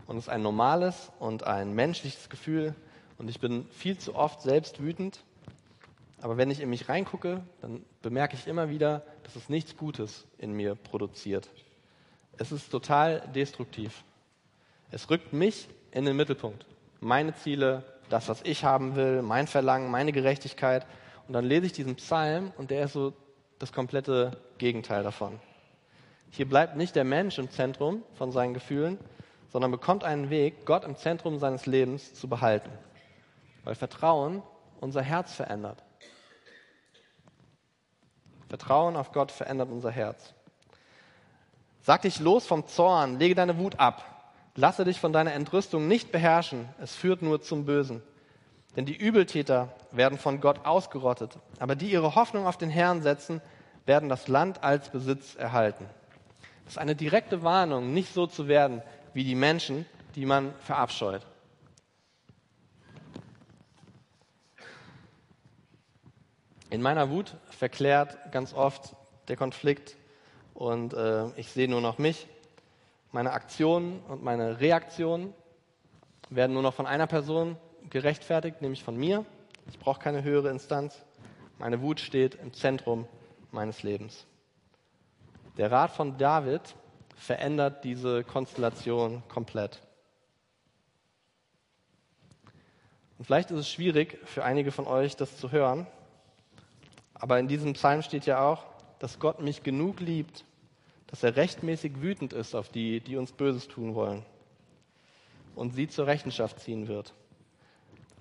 Und 0.07 0.17
es 0.17 0.25
ist 0.25 0.29
ein 0.29 0.41
normales 0.41 1.09
und 1.19 1.43
ein 1.43 1.73
menschliches 1.73 2.29
Gefühl 2.29 2.75
und 3.17 3.29
ich 3.29 3.39
bin 3.39 3.65
viel 3.71 3.97
zu 3.97 4.13
oft 4.13 4.41
selbst 4.41 4.81
wütend. 4.81 5.23
Aber 6.21 6.35
wenn 6.35 6.51
ich 6.51 6.59
in 6.59 6.69
mich 6.69 6.89
reingucke, 6.89 7.45
dann 7.61 7.85
bemerke 8.01 8.35
ich 8.35 8.45
immer 8.45 8.69
wieder, 8.69 9.03
dass 9.23 9.37
es 9.37 9.47
nichts 9.47 9.77
Gutes 9.77 10.25
in 10.37 10.51
mir 10.51 10.75
produziert. 10.75 11.47
Es 12.37 12.51
ist 12.51 12.69
total 12.69 13.21
destruktiv. 13.33 14.03
Es 14.89 15.09
rückt 15.09 15.33
mich 15.33 15.67
in 15.91 16.05
den 16.05 16.15
Mittelpunkt. 16.15 16.65
Meine 17.01 17.35
Ziele, 17.35 17.83
das, 18.09 18.29
was 18.29 18.41
ich 18.43 18.63
haben 18.63 18.95
will, 18.95 19.21
mein 19.21 19.47
Verlangen, 19.47 19.91
meine 19.91 20.13
Gerechtigkeit. 20.13 20.85
Und 21.27 21.33
dann 21.33 21.43
lese 21.43 21.65
ich 21.65 21.73
diesen 21.73 21.95
Psalm 21.95 22.53
und 22.57 22.71
der 22.71 22.85
ist 22.85 22.93
so 22.93 23.13
das 23.59 23.73
komplette 23.73 24.39
Gegenteil 24.57 25.03
davon. 25.03 25.39
Hier 26.29 26.47
bleibt 26.47 26.77
nicht 26.77 26.95
der 26.95 27.03
Mensch 27.03 27.37
im 27.37 27.49
Zentrum 27.49 28.03
von 28.13 28.31
seinen 28.31 28.53
Gefühlen, 28.53 28.97
sondern 29.49 29.71
bekommt 29.71 30.03
einen 30.03 30.29
Weg, 30.29 30.65
Gott 30.65 30.85
im 30.85 30.95
Zentrum 30.95 31.39
seines 31.39 31.65
Lebens 31.65 32.13
zu 32.13 32.29
behalten. 32.29 32.69
Weil 33.63 33.75
Vertrauen 33.75 34.41
unser 34.79 35.01
Herz 35.01 35.33
verändert. 35.33 35.83
Vertrauen 38.47 38.95
auf 38.95 39.11
Gott 39.11 39.31
verändert 39.31 39.69
unser 39.69 39.91
Herz. 39.91 40.33
Sag 41.81 42.03
dich 42.03 42.19
los 42.19 42.45
vom 42.45 42.67
Zorn, 42.67 43.19
lege 43.19 43.35
deine 43.35 43.57
Wut 43.57 43.79
ab. 43.79 44.16
Lasse 44.59 44.85
dich 44.85 44.99
von 44.99 45.13
deiner 45.13 45.33
Entrüstung 45.33 45.87
nicht 45.87 46.11
beherrschen, 46.11 46.67
es 46.81 46.95
führt 46.95 47.21
nur 47.21 47.43
zum 47.43 47.65
Bösen. 47.65 48.01
Denn 48.75 48.87
die 48.87 48.97
Übeltäter 48.97 49.71
werden 49.91 50.17
von 50.17 50.41
Gott 50.41 50.65
ausgerottet, 50.65 51.37
aber 51.59 51.75
die 51.75 51.91
ihre 51.91 52.15
Hoffnung 52.15 52.47
auf 52.47 52.57
den 52.57 52.71
Herrn 52.71 53.03
setzen, 53.03 53.39
werden 53.85 54.09
das 54.09 54.27
Land 54.27 54.63
als 54.63 54.89
Besitz 54.89 55.35
erhalten. 55.35 55.85
Das 56.65 56.73
ist 56.73 56.77
eine 56.79 56.95
direkte 56.95 57.43
Warnung, 57.43 57.93
nicht 57.93 58.11
so 58.15 58.25
zu 58.25 58.47
werden 58.47 58.81
wie 59.13 59.23
die 59.23 59.35
Menschen, 59.35 59.85
die 60.15 60.25
man 60.25 60.55
verabscheut. 60.55 61.21
In 66.71 66.81
meiner 66.81 67.11
Wut 67.11 67.35
verklärt 67.51 68.17
ganz 68.31 68.55
oft 68.55 68.95
der 69.27 69.37
Konflikt 69.37 69.95
und 70.55 70.95
äh, 70.95 71.27
ich 71.35 71.51
sehe 71.51 71.69
nur 71.69 71.81
noch 71.81 71.99
mich 71.99 72.27
meine 73.11 73.31
Aktionen 73.31 74.01
und 74.07 74.23
meine 74.23 74.59
Reaktionen 74.59 75.33
werden 76.29 76.53
nur 76.53 76.61
noch 76.61 76.73
von 76.73 76.85
einer 76.85 77.07
Person 77.07 77.57
gerechtfertigt, 77.89 78.61
nämlich 78.61 78.83
von 78.83 78.97
mir. 78.97 79.25
Ich 79.69 79.79
brauche 79.79 79.99
keine 79.99 80.23
höhere 80.23 80.49
Instanz. 80.49 81.01
Meine 81.57 81.81
Wut 81.81 81.99
steht 81.99 82.35
im 82.35 82.53
Zentrum 82.53 83.07
meines 83.51 83.83
Lebens. 83.83 84.25
Der 85.57 85.71
Rat 85.71 85.91
von 85.91 86.17
David 86.17 86.61
verändert 87.15 87.83
diese 87.83 88.23
Konstellation 88.23 89.23
komplett. 89.27 89.81
Und 93.17 93.25
vielleicht 93.25 93.49
ist 93.49 93.59
es 93.59 93.69
schwierig 93.69 94.19
für 94.25 94.43
einige 94.43 94.71
von 94.71 94.85
euch, 94.85 95.15
das 95.15 95.37
zu 95.37 95.51
hören, 95.51 95.87
aber 97.15 97.39
in 97.39 97.47
diesem 97.47 97.73
Psalm 97.73 98.03
steht 98.03 98.27
ja 98.27 98.47
auch, 98.47 98.63
dass 98.99 99.19
Gott 99.19 99.41
mich 99.41 99.63
genug 99.63 99.99
liebt, 99.99 100.45
dass 101.07 101.23
er 101.23 101.35
rechtmäßig 101.35 102.01
wütend 102.01 102.33
ist 102.33 102.53
auf 102.53 102.69
die, 102.69 102.99
die 102.99 103.15
uns 103.15 103.31
Böses 103.31 103.67
tun 103.67 103.95
wollen 103.95 104.25
und 105.55 105.73
sie 105.73 105.87
zur 105.87 106.05
Rechenschaft 106.05 106.59
ziehen 106.59 106.87
wird. 106.87 107.13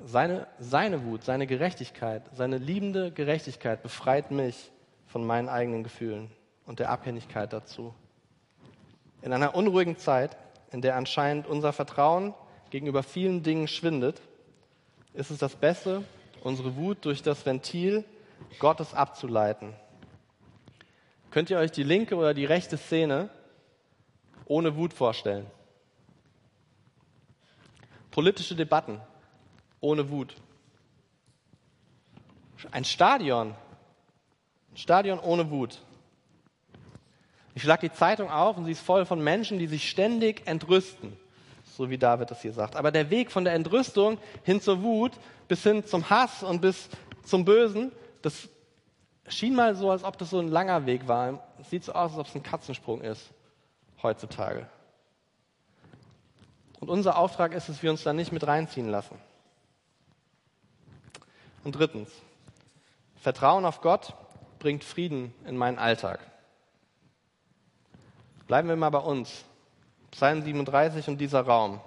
Seine, 0.04 0.46
seine 0.58 1.04
Wut, 1.04 1.24
seine 1.24 1.46
Gerechtigkeit, 1.46 2.22
seine 2.34 2.58
liebende 2.58 3.10
Gerechtigkeit 3.10 3.82
befreit 3.82 4.30
mich 4.30 4.70
von 5.06 5.26
meinen 5.26 5.48
eigenen 5.48 5.82
Gefühlen 5.82 6.30
und 6.64 6.78
der 6.78 6.90
Abhängigkeit 6.90 7.52
dazu. 7.52 7.94
In 9.22 9.32
einer 9.32 9.54
unruhigen 9.54 9.96
Zeit, 9.96 10.36
in 10.70 10.82
der 10.82 10.96
anscheinend 10.96 11.46
unser 11.46 11.72
Vertrauen 11.72 12.34
gegenüber 12.70 13.02
vielen 13.02 13.42
Dingen 13.42 13.68
schwindet, 13.68 14.20
ist 15.14 15.30
es 15.30 15.38
das 15.38 15.56
Beste, 15.56 16.04
unsere 16.42 16.76
Wut 16.76 17.04
durch 17.04 17.22
das 17.22 17.46
Ventil 17.46 18.04
Gottes 18.58 18.92
abzuleiten 18.94 19.74
Könnt 21.30 21.50
ihr 21.50 21.58
euch 21.58 21.70
die 21.70 21.82
linke 21.82 22.16
oder 22.16 22.34
die 22.34 22.44
rechte 22.44 22.76
Szene 22.76 23.28
ohne 24.46 24.76
Wut 24.76 24.92
vorstellen? 24.92 25.46
Politische 28.10 28.54
Debatten 28.54 29.00
ohne 29.80 30.08
Wut. 30.10 30.34
Ein 32.70 32.84
Stadion. 32.84 33.54
Ein 34.72 34.76
Stadion 34.76 35.18
ohne 35.18 35.50
Wut. 35.50 35.82
Ich 37.54 37.62
schlage 37.62 37.88
die 37.88 37.94
Zeitung 37.94 38.30
auf 38.30 38.56
und 38.56 38.64
sie 38.64 38.72
ist 38.72 38.80
voll 38.80 39.06
von 39.06 39.22
Menschen, 39.22 39.58
die 39.58 39.66
sich 39.66 39.88
ständig 39.88 40.46
entrüsten. 40.46 41.16
So 41.76 41.90
wie 41.90 41.98
David 41.98 42.30
das 42.30 42.42
hier 42.42 42.52
sagt. 42.52 42.76
Aber 42.76 42.90
der 42.90 43.10
Weg 43.10 43.30
von 43.30 43.44
der 43.44 43.54
Entrüstung 43.54 44.18
hin 44.44 44.60
zur 44.60 44.82
Wut 44.82 45.12
bis 45.48 45.62
hin 45.62 45.84
zum 45.84 46.08
Hass 46.08 46.42
und 46.42 46.60
bis 46.60 46.88
zum 47.22 47.44
Bösen, 47.44 47.92
das 48.22 48.48
schien 49.28 49.54
mal 49.54 49.74
so, 49.74 49.90
als 49.90 50.04
ob 50.04 50.18
das 50.18 50.30
so 50.30 50.38
ein 50.38 50.48
langer 50.48 50.86
Weg 50.86 51.08
war. 51.08 51.42
Sieht 51.68 51.84
so 51.84 51.92
aus, 51.92 52.12
als 52.12 52.18
ob 52.18 52.26
es 52.26 52.34
ein 52.34 52.42
Katzensprung 52.42 53.00
ist 53.00 53.30
heutzutage. 54.02 54.66
Und 56.80 56.90
unser 56.90 57.18
Auftrag 57.18 57.52
ist 57.52 57.68
es, 57.68 57.82
wir 57.82 57.90
uns 57.90 58.02
da 58.02 58.12
nicht 58.12 58.32
mit 58.32 58.46
reinziehen 58.46 58.88
lassen. 58.88 59.18
Und 61.64 61.72
drittens, 61.72 62.10
Vertrauen 63.16 63.64
auf 63.64 63.80
Gott 63.80 64.14
bringt 64.58 64.84
Frieden 64.84 65.34
in 65.46 65.56
meinen 65.56 65.78
Alltag. 65.78 66.20
Bleiben 68.46 68.68
wir 68.68 68.76
mal 68.76 68.90
bei 68.90 68.98
uns. 68.98 69.44
Psalm 70.12 70.42
37 70.42 71.08
und 71.08 71.18
dieser 71.18 71.40
Raum. 71.40 71.80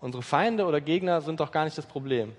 Unsere 0.00 0.22
Feinde 0.22 0.66
oder 0.66 0.80
Gegner 0.80 1.20
sind 1.20 1.40
doch 1.40 1.50
gar 1.50 1.64
nicht 1.64 1.76
das 1.76 1.86
Problem. 1.86 2.36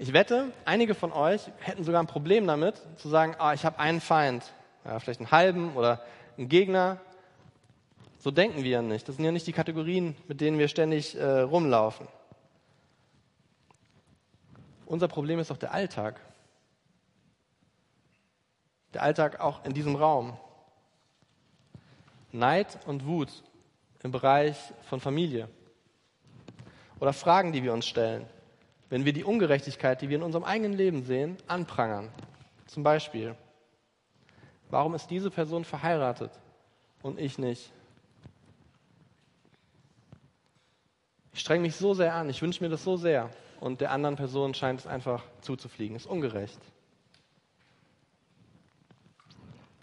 Ich 0.00 0.12
wette, 0.12 0.52
einige 0.64 0.94
von 0.94 1.10
euch 1.12 1.50
hätten 1.58 1.82
sogar 1.82 2.00
ein 2.00 2.06
Problem 2.06 2.46
damit, 2.46 2.80
zu 2.98 3.08
sagen, 3.08 3.34
ah, 3.40 3.52
ich 3.52 3.64
habe 3.64 3.80
einen 3.80 4.00
Feind, 4.00 4.52
ja, 4.84 5.00
vielleicht 5.00 5.18
einen 5.18 5.32
halben 5.32 5.74
oder 5.74 6.04
einen 6.36 6.48
Gegner. 6.48 7.00
So 8.20 8.30
denken 8.30 8.62
wir 8.62 8.70
ja 8.70 8.82
nicht. 8.82 9.08
Das 9.08 9.16
sind 9.16 9.24
ja 9.24 9.32
nicht 9.32 9.48
die 9.48 9.52
Kategorien, 9.52 10.14
mit 10.28 10.40
denen 10.40 10.56
wir 10.56 10.68
ständig 10.68 11.16
äh, 11.16 11.40
rumlaufen. 11.40 12.06
Unser 14.86 15.08
Problem 15.08 15.40
ist 15.40 15.50
doch 15.50 15.56
der 15.56 15.74
Alltag. 15.74 16.20
Der 18.94 19.02
Alltag 19.02 19.40
auch 19.40 19.64
in 19.64 19.74
diesem 19.74 19.96
Raum. 19.96 20.36
Neid 22.30 22.78
und 22.86 23.04
Wut 23.04 23.42
im 24.04 24.12
Bereich 24.12 24.56
von 24.88 25.00
Familie. 25.00 25.48
Oder 27.00 27.12
Fragen, 27.12 27.52
die 27.52 27.64
wir 27.64 27.72
uns 27.72 27.86
stellen 27.86 28.28
wenn 28.90 29.04
wir 29.04 29.12
die 29.12 29.24
Ungerechtigkeit, 29.24 30.00
die 30.00 30.08
wir 30.08 30.16
in 30.16 30.22
unserem 30.22 30.44
eigenen 30.44 30.72
Leben 30.72 31.02
sehen, 31.02 31.36
anprangern. 31.46 32.10
Zum 32.66 32.82
Beispiel, 32.82 33.34
warum 34.70 34.94
ist 34.94 35.10
diese 35.10 35.30
Person 35.30 35.64
verheiratet 35.64 36.30
und 37.02 37.18
ich 37.18 37.38
nicht? 37.38 37.70
Ich 41.32 41.40
strenge 41.40 41.62
mich 41.62 41.76
so 41.76 41.94
sehr 41.94 42.14
an, 42.14 42.28
ich 42.30 42.42
wünsche 42.42 42.62
mir 42.62 42.70
das 42.70 42.82
so 42.82 42.96
sehr 42.96 43.30
und 43.60 43.80
der 43.80 43.92
anderen 43.92 44.16
Person 44.16 44.54
scheint 44.54 44.80
es 44.80 44.86
einfach 44.86 45.22
zuzufliegen. 45.40 45.96
Ist 45.96 46.06
ungerecht. 46.06 46.58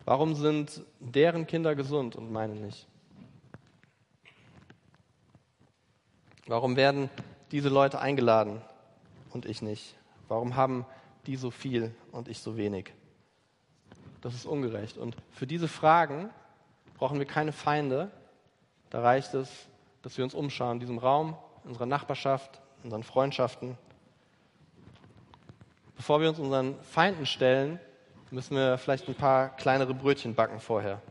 Warum 0.04 0.36
sind 0.36 0.84
deren 1.00 1.48
Kinder 1.48 1.76
gesund 1.76 2.15
und 2.15 2.32
meine 2.32 2.56
nicht? 2.56 2.86
Warum 6.48 6.76
werden 6.76 7.10
diese 7.52 7.70
Leute 7.70 8.00
eingeladen 8.00 8.62
und 9.36 9.45
ich 9.45 9.62
nicht? 9.62 9.95
Warum 10.28 10.56
haben 10.56 10.86
die 11.28 11.36
so 11.36 11.52
viel 11.52 11.93
und 12.12 12.28
ich 12.28 12.39
so 12.39 12.58
wenig? 12.58 12.93
Das 14.21 14.34
ist 14.34 14.45
ungerecht. 14.45 14.98
Und 14.98 15.15
für 15.30 15.45
diese 15.45 15.67
Fragen 15.67 16.30
brauchen 16.98 17.19
wir 17.19 17.28
keine 17.28 17.52
Feinde. 17.52 18.10
Da 18.89 19.02
reicht 19.02 19.34
es, 19.36 19.67
dass 20.02 20.17
wir 20.17 20.24
uns 20.24 20.34
umschauen 20.34 20.78
in 20.78 20.80
diesem 20.80 20.98
Raum, 20.98 21.36
in 21.63 21.69
unserer 21.69 21.86
Nachbarschaft, 21.86 22.62
in 22.80 22.86
unseren 22.86 23.04
Freundschaften. 23.04 23.78
Bevor 25.98 26.21
wir 26.21 26.30
uns 26.30 26.39
unseren 26.39 26.80
Feinden 26.82 27.26
stellen, 27.26 27.80
müssen 28.32 28.56
wir 28.56 28.78
vielleicht 28.78 29.08
ein 29.08 29.15
paar 29.15 29.50
kleinere 29.58 29.93
Brötchen 29.93 30.34
backen 30.34 30.60
vorher. 30.60 31.02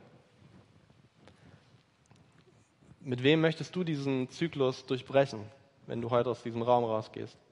Mit 3.00 3.22
wem 3.22 3.42
möchtest 3.42 3.76
du 3.76 3.84
diesen 3.84 4.30
Zyklus 4.30 4.86
durchbrechen, 4.86 5.40
wenn 5.86 6.00
du 6.00 6.10
heute 6.10 6.30
aus 6.30 6.42
diesem 6.42 6.62
Raum 6.62 6.84
rausgehst? 6.84 7.43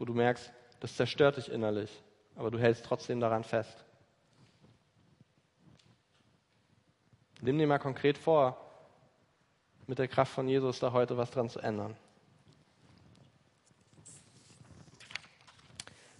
Wo 0.00 0.06
du 0.06 0.14
merkst, 0.14 0.50
das 0.80 0.96
zerstört 0.96 1.36
dich 1.36 1.52
innerlich, 1.52 2.02
aber 2.34 2.50
du 2.50 2.58
hältst 2.58 2.86
trotzdem 2.86 3.20
daran 3.20 3.44
fest. 3.44 3.84
Nimm 7.42 7.58
dir 7.58 7.66
mal 7.66 7.78
konkret 7.78 8.16
vor, 8.16 8.56
mit 9.86 9.98
der 9.98 10.08
Kraft 10.08 10.32
von 10.32 10.48
Jesus 10.48 10.78
da 10.78 10.92
heute 10.92 11.18
was 11.18 11.30
dran 11.30 11.50
zu 11.50 11.60
ändern. 11.60 11.98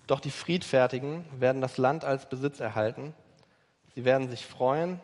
Doch 0.06 0.20
die 0.20 0.30
Friedfertigen 0.30 1.24
werden 1.40 1.62
das 1.62 1.78
Land 1.78 2.04
als 2.04 2.28
Besitz 2.28 2.60
erhalten. 2.60 3.14
Sie 3.94 4.04
werden 4.04 4.28
sich 4.28 4.44
freuen 4.44 5.00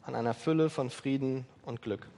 an 0.00 0.14
einer 0.14 0.32
Fülle 0.32 0.70
von 0.70 0.88
Frieden 0.88 1.46
und 1.66 1.82
Glück. 1.82 2.08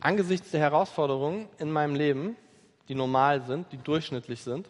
Angesichts 0.00 0.50
der 0.50 0.60
Herausforderungen 0.60 1.46
in 1.58 1.70
meinem 1.70 1.94
Leben, 1.94 2.36
die 2.90 2.96
normal 2.96 3.42
sind, 3.42 3.70
die 3.70 3.76
durchschnittlich 3.76 4.42
sind, 4.42 4.68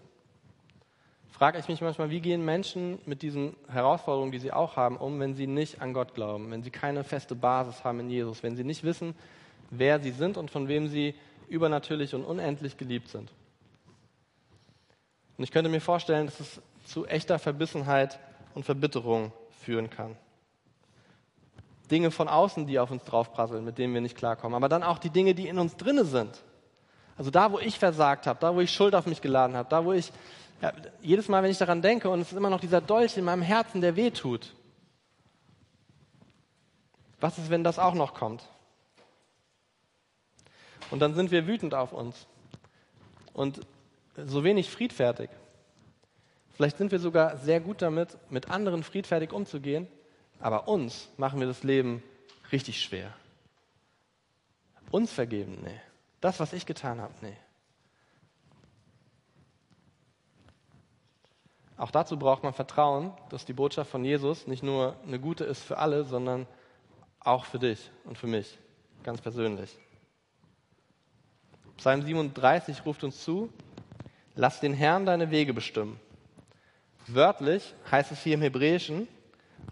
frage 1.31 1.59
ich 1.59 1.69
mich 1.69 1.81
manchmal, 1.81 2.11
wie 2.11 2.21
gehen 2.21 2.45
Menschen 2.45 2.99
mit 3.07 3.23
diesen 3.23 3.57
Herausforderungen, 3.67 4.31
die 4.31 4.39
sie 4.39 4.53
auch 4.53 4.77
haben, 4.77 4.99
um, 4.99 5.19
wenn 5.21 5.35
sie 5.35 5.47
nicht 5.47 5.81
an 5.81 5.95
Gott 5.95 6.15
glauben, 6.15 6.51
wenn 6.51 6.63
sie 6.63 6.71
keine 6.71 7.03
feste 7.03 7.35
Basis 7.35 7.83
haben 7.83 7.99
in 8.01 8.11
Jesus, 8.11 8.43
wenn 8.43 8.57
sie 8.57 8.63
nicht 8.63 8.85
wissen, 8.85 9.15
wer 9.71 10.01
sie 10.01 10.11
sind 10.11 10.37
und 10.37 10.51
von 10.51 10.69
wem 10.69 10.87
sie 10.87 11.15
übernatürlich 11.49 12.15
und 12.15 12.25
unendlich 12.25 12.77
geliebt 12.77 13.09
sind. 13.09 13.33
Und 15.39 15.45
ich 15.45 15.51
könnte 15.51 15.71
mir 15.71 15.81
vorstellen, 15.81 16.27
dass 16.27 16.41
es 16.41 16.61
zu 16.85 17.07
echter 17.07 17.39
Verbissenheit 17.39 18.19
und 18.55 18.67
Verbitterung 18.67 19.33
führen 19.63 19.89
kann. 19.89 20.15
Dinge 21.91 22.11
von 22.11 22.29
außen, 22.29 22.67
die 22.67 22.79
auf 22.79 22.91
uns 22.91 23.03
draufprasseln, 23.05 23.65
mit 23.65 23.79
denen 23.79 23.95
wir 23.95 24.03
nicht 24.03 24.19
klarkommen. 24.19 24.55
Aber 24.55 24.69
dann 24.69 24.83
auch 24.83 24.99
die 24.99 25.09
Dinge, 25.09 25.35
die 25.35 25.49
in 25.49 25.59
uns 25.59 25.79
drinne 25.79 26.05
sind. 26.05 26.45
Also 27.21 27.31
da, 27.31 27.53
wo 27.53 27.59
ich 27.59 27.79
versagt 27.79 28.27
habe, 28.27 28.41
da, 28.41 28.55
wo 28.55 28.63
ich 28.63 28.73
Schuld 28.73 28.95
auf 28.95 29.05
mich 29.05 29.21
geladen 29.21 29.55
habe, 29.55 29.69
da, 29.69 29.85
wo 29.85 29.93
ich 29.93 30.11
ja, 30.63 30.73
jedes 31.03 31.29
Mal, 31.29 31.43
wenn 31.43 31.51
ich 31.51 31.59
daran 31.59 31.83
denke, 31.83 32.09
und 32.09 32.23
es 32.23 32.33
ist 32.33 32.39
immer 32.39 32.49
noch 32.49 32.61
dieser 32.61 32.81
Dolch 32.81 33.19
in 33.19 33.25
meinem 33.25 33.43
Herzen, 33.43 33.83
der 33.83 33.95
weh 33.95 34.11
tut. 34.11 34.55
Was 37.21 37.37
ist, 37.37 37.51
wenn 37.51 37.63
das 37.63 37.79
auch 37.79 37.93
noch 37.93 38.15
kommt? 38.15 38.49
Und 40.91 41.01
dann 41.01 41.15
sind 41.15 41.31
wir 41.31 41.47
wütend 41.47 41.75
auf 41.75 41.93
uns. 41.93 42.27
Und 43.35 43.61
so 44.17 44.43
wenig 44.43 44.71
friedfertig. 44.71 45.29
Vielleicht 46.55 46.79
sind 46.79 46.91
wir 46.91 47.01
sogar 47.01 47.37
sehr 47.37 47.61
gut 47.61 47.83
damit, 47.83 48.17
mit 48.31 48.49
anderen 48.49 48.83
friedfertig 48.83 49.35
umzugehen, 49.35 49.89
aber 50.39 50.69
uns 50.69 51.11
machen 51.19 51.39
wir 51.39 51.47
das 51.47 51.65
Leben 51.65 52.03
richtig 52.51 52.83
schwer. 52.83 53.13
Uns 54.91 55.13
vergeben, 55.13 55.59
nee. 55.63 55.81
Das, 56.21 56.41
was 56.41 56.53
ich 56.53 56.67
getan 56.67 57.01
habe, 57.01 57.15
nee. 57.23 57.37
Auch 61.77 61.91
dazu 61.91 62.19
braucht 62.19 62.43
man 62.43 62.53
Vertrauen, 62.53 63.13
dass 63.31 63.47
die 63.47 63.55
Botschaft 63.55 63.91
von 63.91 64.05
Jesus 64.05 64.47
nicht 64.47 64.63
nur 64.63 64.97
eine 65.07 65.19
gute 65.19 65.45
ist 65.45 65.63
für 65.63 65.79
alle, 65.79 66.05
sondern 66.05 66.47
auch 67.21 67.47
für 67.47 67.59
dich 67.59 67.91
und 68.05 68.19
für 68.19 68.27
mich, 68.27 68.59
ganz 69.03 69.23
persönlich. 69.23 69.79
Psalm 71.79 72.03
37 72.03 72.85
ruft 72.85 73.03
uns 73.03 73.25
zu, 73.25 73.51
Lass 74.37 74.61
den 74.61 74.75
Herrn 74.75 75.07
deine 75.07 75.31
Wege 75.31 75.53
bestimmen. 75.53 75.99
Wörtlich 77.07 77.75
heißt 77.91 78.13
es 78.13 78.23
hier 78.23 78.35
im 78.35 78.43
Hebräischen, 78.43 79.09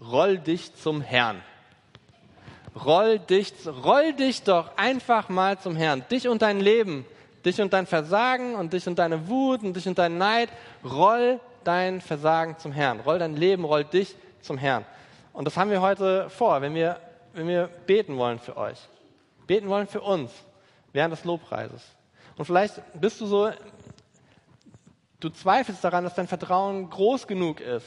roll 0.01 0.37
dich 0.37 0.75
zum 0.75 1.01
Herrn. 1.01 1.41
Roll 2.75 3.19
dich, 3.19 3.53
roll 3.83 4.13
dich 4.13 4.43
doch 4.43 4.77
einfach 4.77 5.29
mal 5.29 5.59
zum 5.59 5.75
Herrn. 5.75 6.03
Dich 6.09 6.27
und 6.27 6.41
dein 6.41 6.59
Leben, 6.59 7.05
dich 7.45 7.61
und 7.61 7.73
dein 7.73 7.85
Versagen 7.85 8.55
und 8.55 8.73
dich 8.73 8.87
und 8.87 8.99
deine 8.99 9.27
Wut 9.27 9.63
und 9.63 9.75
dich 9.75 9.87
und 9.87 9.97
dein 9.97 10.17
Neid. 10.17 10.49
Roll 10.83 11.39
dein 11.63 12.01
Versagen 12.01 12.57
zum 12.57 12.71
Herrn. 12.71 12.99
Roll 12.99 13.19
dein 13.19 13.35
Leben, 13.35 13.65
roll 13.65 13.83
dich 13.83 14.15
zum 14.41 14.57
Herrn. 14.57 14.85
Und 15.33 15.45
das 15.45 15.57
haben 15.57 15.71
wir 15.71 15.81
heute 15.81 16.29
vor, 16.29 16.61
wenn 16.61 16.75
wir, 16.75 16.99
wenn 17.33 17.47
wir 17.47 17.67
beten 17.67 18.17
wollen 18.17 18.39
für 18.39 18.57
euch. 18.57 18.79
Beten 19.47 19.67
wollen 19.67 19.87
für 19.87 20.01
uns 20.01 20.31
während 20.93 21.13
des 21.13 21.23
Lobpreises. 21.23 21.83
Und 22.37 22.45
vielleicht 22.45 22.81
bist 22.99 23.19
du 23.19 23.25
so 23.25 23.51
Du 25.19 25.29
zweifelst 25.29 25.83
daran, 25.83 26.05
dass 26.05 26.15
dein 26.15 26.27
Vertrauen 26.27 26.89
groß 26.89 27.27
genug 27.27 27.59
ist, 27.59 27.85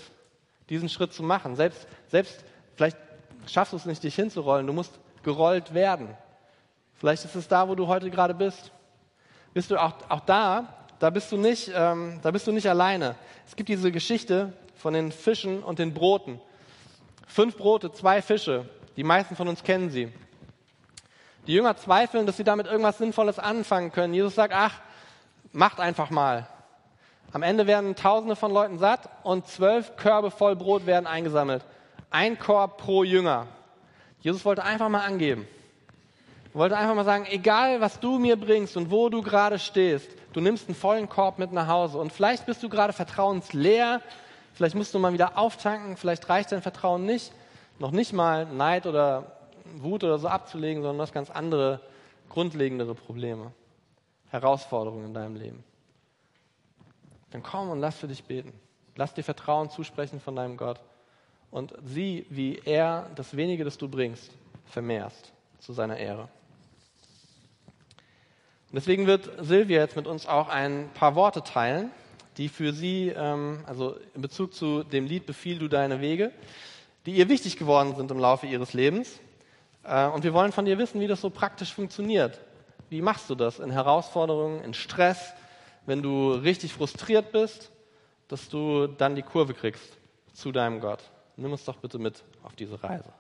diesen 0.69 0.89
Schritt 0.89 1.15
zu 1.15 1.23
machen. 1.23 1.57
Selbst, 1.57 1.87
selbst 2.09 2.45
vielleicht 2.75 2.99
schaffst 3.47 3.73
du 3.73 3.77
es 3.77 3.87
nicht, 3.87 4.03
dich 4.03 4.15
hinzurollen. 4.15 4.67
Du 4.67 4.73
musst 4.73 4.99
gerollt 5.23 5.75
werden. 5.75 6.17
Vielleicht 6.95 7.25
ist 7.25 7.35
es 7.35 7.49
da, 7.49 7.69
wo 7.69 7.75
du 7.75 7.87
heute 7.87 8.11
gerade 8.11 8.35
bist. 8.35 8.71
Bist 9.55 9.71
du 9.71 9.77
auch, 9.77 9.95
auch 10.09 10.21
da, 10.21 10.87
da 10.99 11.11
bist 11.11 11.33
du 11.33 11.37
nicht, 11.37 11.71
ähm, 11.75 12.21
da 12.23 12.31
bist 12.31 12.47
du 12.47 12.53
nicht 12.53 12.69
alleine. 12.69 13.17
Es 13.47 13.57
gibt 13.57 13.69
diese 13.69 13.91
Geschichte 13.91 14.53
von 14.77 14.95
den 14.95 15.13
Fischen 15.13 15.63
und 15.63 15.79
den 15.79 15.93
Broten. 15.93 16.41
Fünf 17.27 17.57
Brote, 17.57 17.93
zwei 17.93 18.23
Fische. 18.23 18.69
Die 18.97 19.05
meisten 19.05 19.37
von 19.37 19.49
uns 19.49 19.63
kennen 19.63 19.91
sie. 19.91 20.13
Die 21.47 21.55
Jünger 21.55 21.77
zweifeln, 21.77 22.27
dass 22.27 22.37
sie 22.37 22.45
damit 22.45 22.67
irgendwas 22.67 22.99
Sinnvolles 22.99 23.39
anfangen 23.39 23.91
können. 23.91 24.15
Jesus 24.15 24.35
sagt, 24.35 24.55
ach, 24.55 24.81
macht 25.51 25.81
einfach 25.81 26.11
mal. 26.11 26.47
Am 27.33 27.43
Ende 27.43 27.67
werden 27.67 27.97
Tausende 27.97 28.37
von 28.37 28.53
Leuten 28.53 28.79
satt 28.79 29.09
und 29.23 29.47
zwölf 29.47 29.97
Körbe 29.97 30.31
voll 30.31 30.55
Brot 30.55 30.87
werden 30.87 31.07
eingesammelt. 31.07 31.65
Ein 32.13 32.39
Korb 32.39 32.79
pro 32.79 33.05
Jünger. 33.05 33.47
Jesus 34.21 34.45
wollte 34.45 34.63
einfach 34.63 34.89
mal 34.89 35.05
angeben. 35.05 35.49
Er 36.53 36.55
wollte 36.55 36.77
einfach 36.77 36.95
mal 36.95 37.05
sagen, 37.05 37.27
egal 37.31 37.81
was 37.81 37.99
du 37.99 38.19
mir 38.19 38.37
bringst 38.37 38.77
und 38.77 38.91
wo 38.91 39.09
du 39.09 39.23
gerade 39.23 39.59
stehst, 39.59 40.09
du 40.33 40.41
nimmst 40.41 40.69
einen 40.69 40.77
vollen 40.77 41.09
Korb 41.09 41.39
mit 41.39 41.53
nach 41.53 41.67
Hause. 41.67 41.99
Und 41.99 42.13
vielleicht 42.13 42.47
bist 42.47 42.63
du 42.63 42.69
gerade 42.69 42.93
vertrauensleer, 42.93 44.01
vielleicht 44.55 44.75
musst 44.75 44.95
du 44.95 44.99
mal 44.99 45.13
wieder 45.13 45.39
auftanken, 45.39 45.97
vielleicht 45.97 46.29
reicht 46.29 46.53
dein 46.53 46.63
Vertrauen 46.63 47.07
nicht, 47.07 47.33
noch 47.79 47.91
nicht 47.91 48.13
mal 48.13 48.47
Neid 48.47 48.87
oder 48.87 49.33
Wut 49.77 50.05
oder 50.05 50.19
so 50.19 50.29
abzulegen, 50.29 50.83
sondern 50.83 50.99
du 50.99 51.03
hast 51.03 51.15
ganz 51.15 51.31
andere, 51.31 51.81
grundlegendere 52.29 52.95
Probleme, 52.95 53.53
Herausforderungen 54.31 55.07
in 55.07 55.15
deinem 55.15 55.37
Leben 55.37 55.65
dann 57.33 57.43
komm 57.43 57.71
und 57.71 57.81
lass 57.81 57.97
für 57.97 58.09
dich 58.09 58.25
beten. 58.25 58.53
Lass 58.95 59.15
dir 59.15 59.25
Vertrauen 59.25 59.71
zusprechen 59.71 60.21
von 60.21 60.37
deinem 60.37 60.57
Gott 60.57 60.81
und 61.53 61.75
sieh, 61.85 62.27
wie 62.31 62.61
er 62.65 63.09
das 63.15 63.37
wenige, 63.37 63.63
das 63.63 63.79
du 63.79 63.87
bringst, 63.87 64.33
vermehrst 64.65 65.33
zu 65.61 65.73
seiner 65.73 65.99
Ehre. 65.99 66.23
Und 68.71 68.77
deswegen 68.77 69.07
wird 69.07 69.31
Silvia 69.39 69.81
jetzt 69.81 69.95
mit 69.95 70.07
uns 70.07 70.27
auch 70.27 70.49
ein 70.49 70.91
paar 70.95 71.15
Worte 71.15 71.45
teilen, 71.45 71.91
die 72.39 72.49
für 72.49 72.73
sie, 72.73 73.13
ähm, 73.15 73.63
also 73.67 73.97
in 74.15 74.23
Bezug 74.23 74.55
zu 74.55 74.83
dem 74.83 75.07
Lied 75.07 75.27
Befiehl 75.27 75.59
du 75.59 75.69
deine 75.69 76.01
Wege, 76.01 76.33
die 77.05 77.13
ihr 77.13 77.29
wichtig 77.29 77.59
geworden 77.59 77.95
sind 77.97 78.11
im 78.11 78.19
Laufe 78.19 78.47
ihres 78.47 78.73
Lebens. 78.73 79.21
Äh, 79.85 80.07
und 80.09 80.25
wir 80.25 80.33
wollen 80.33 80.53
von 80.53 80.65
dir 80.65 80.79
wissen, 80.79 81.01
wie 81.03 81.07
das 81.07 81.21
so 81.21 81.29
praktisch 81.29 81.75
funktioniert. 81.75 82.41
Wie 82.89 83.03
machst 83.03 83.29
du 83.29 83.35
das 83.35 83.59
in 83.59 83.71
Herausforderungen, 83.71 84.65
in 84.65 84.73
Stress, 84.73 85.35
wenn 85.85 86.03
du 86.03 86.33
richtig 86.33 86.73
frustriert 86.73 87.31
bist, 87.31 87.71
dass 88.29 88.49
du 88.49 88.87
dann 88.87 89.17
die 89.17 89.23
Kurve 89.23 89.53
kriegst 89.53 89.99
zu 90.33 90.51
deinem 90.51 90.81
Gott. 90.81 91.01
Nimm 91.43 91.51
uns 91.51 91.65
doch 91.65 91.79
bitte 91.79 91.99
mit 91.99 92.23
auf 92.45 92.55
diese 92.55 92.81
Reise. 92.85 93.13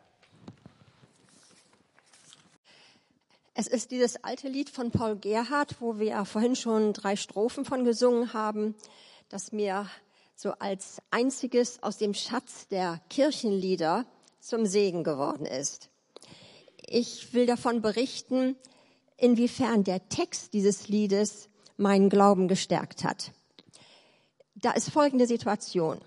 Es 3.52 3.66
ist 3.66 3.90
dieses 3.90 4.22
alte 4.22 4.46
Lied 4.46 4.70
von 4.70 4.92
Paul 4.92 5.16
Gerhardt, 5.16 5.80
wo 5.80 5.98
wir 5.98 6.24
vorhin 6.24 6.54
schon 6.54 6.92
drei 6.92 7.16
Strophen 7.16 7.64
von 7.64 7.84
gesungen 7.84 8.32
haben, 8.32 8.76
das 9.28 9.50
mir 9.50 9.88
so 10.36 10.52
als 10.52 11.02
einziges 11.10 11.82
aus 11.82 11.98
dem 11.98 12.14
Schatz 12.14 12.68
der 12.68 13.00
Kirchenlieder 13.10 14.06
zum 14.38 14.66
Segen 14.66 15.02
geworden 15.02 15.44
ist. 15.44 15.90
Ich 16.78 17.34
will 17.34 17.46
davon 17.46 17.82
berichten, 17.82 18.54
inwiefern 19.16 19.82
der 19.82 20.08
Text 20.10 20.54
dieses 20.54 20.86
Liedes 20.86 21.48
meinen 21.76 22.08
Glauben 22.08 22.46
gestärkt 22.46 23.02
hat. 23.02 23.32
Da 24.54 24.70
ist 24.70 24.90
folgende 24.90 25.26
Situation. 25.26 26.00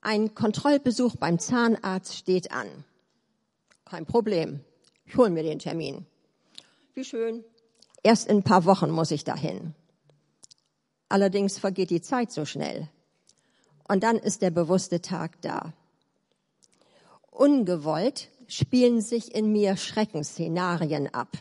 Ein 0.00 0.34
Kontrollbesuch 0.34 1.16
beim 1.16 1.38
Zahnarzt 1.38 2.16
steht 2.16 2.52
an. 2.52 2.84
Kein 3.84 4.06
Problem. 4.06 4.60
Ich 5.06 5.16
hole 5.16 5.30
mir 5.30 5.42
den 5.42 5.58
Termin. 5.58 6.06
wie 6.94 7.04
schön. 7.04 7.44
Erst 8.02 8.28
in 8.28 8.38
ein 8.38 8.42
paar 8.42 8.64
Wochen 8.64 8.90
muss 8.90 9.10
ich 9.10 9.24
dahin. 9.24 9.74
Allerdings 11.08 11.58
vergeht 11.58 11.90
die 11.90 12.00
Zeit 12.00 12.30
so 12.30 12.44
schnell. 12.44 12.88
Und 13.88 14.02
dann 14.02 14.16
ist 14.16 14.42
der 14.42 14.50
bewusste 14.50 15.00
Tag 15.00 15.40
da. 15.40 15.72
Ungewollt 17.30 18.28
spielen 18.46 19.00
sich 19.00 19.34
in 19.34 19.52
mir 19.52 19.76
Schreckensszenarien 19.76 21.12
ab, 21.14 21.38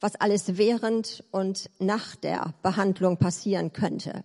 was 0.00 0.16
alles 0.16 0.56
während 0.56 1.24
und 1.30 1.70
nach 1.78 2.16
der 2.16 2.54
Behandlung 2.62 3.16
passieren 3.18 3.72
könnte. 3.72 4.24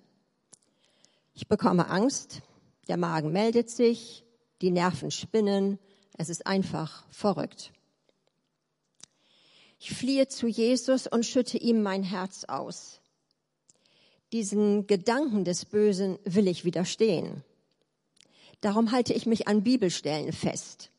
Ich 1.34 1.48
bekomme 1.48 1.90
Angst, 1.90 2.42
der 2.90 2.98
Magen 2.98 3.32
meldet 3.32 3.70
sich, 3.70 4.26
die 4.62 4.72
Nerven 4.72 5.12
spinnen, 5.12 5.80
es 6.18 6.28
ist 6.28 6.46
einfach 6.46 7.06
verrückt. 7.12 7.72
Ich 9.80 9.92
fliehe 9.92 10.28
zu 10.28 10.48
Jesus 10.48 11.08
und 11.08 11.26
schütte 11.26 11.58
ihm 11.58 11.82
mein 11.82 12.04
Herz 12.04 12.44
aus. 12.44 13.00
Diesen 14.34 14.86
Gedanken 14.88 15.46
des 15.46 15.66
Bösen 15.66 16.20
will 16.26 16.48
ich 16.48 16.66
widerstehen. 16.66 17.44
Darum 18.60 18.92
halte 18.92 19.14
ich 19.14 19.26
mich 19.26 19.48
an 19.48 19.64
Bibelstellen 19.64 20.34
fest, 20.34 20.92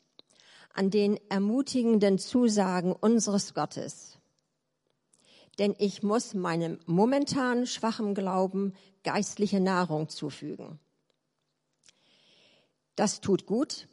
an 0.73 0.89
den 0.89 1.19
ermutigenden 1.29 2.17
Zusagen 2.17 2.93
unseres 2.93 3.53
Gottes. 3.53 4.17
Denn 5.59 5.75
ich 5.77 6.01
muss 6.01 6.33
meinem 6.33 6.79
momentan 6.87 7.67
schwachen 7.67 8.15
Glauben 8.15 8.73
geistliche 9.03 9.59
Nahrung 9.59 10.09
zufügen. 10.09 10.79
Das 12.95 13.21
tut 13.21 13.45
gut, 13.45 13.87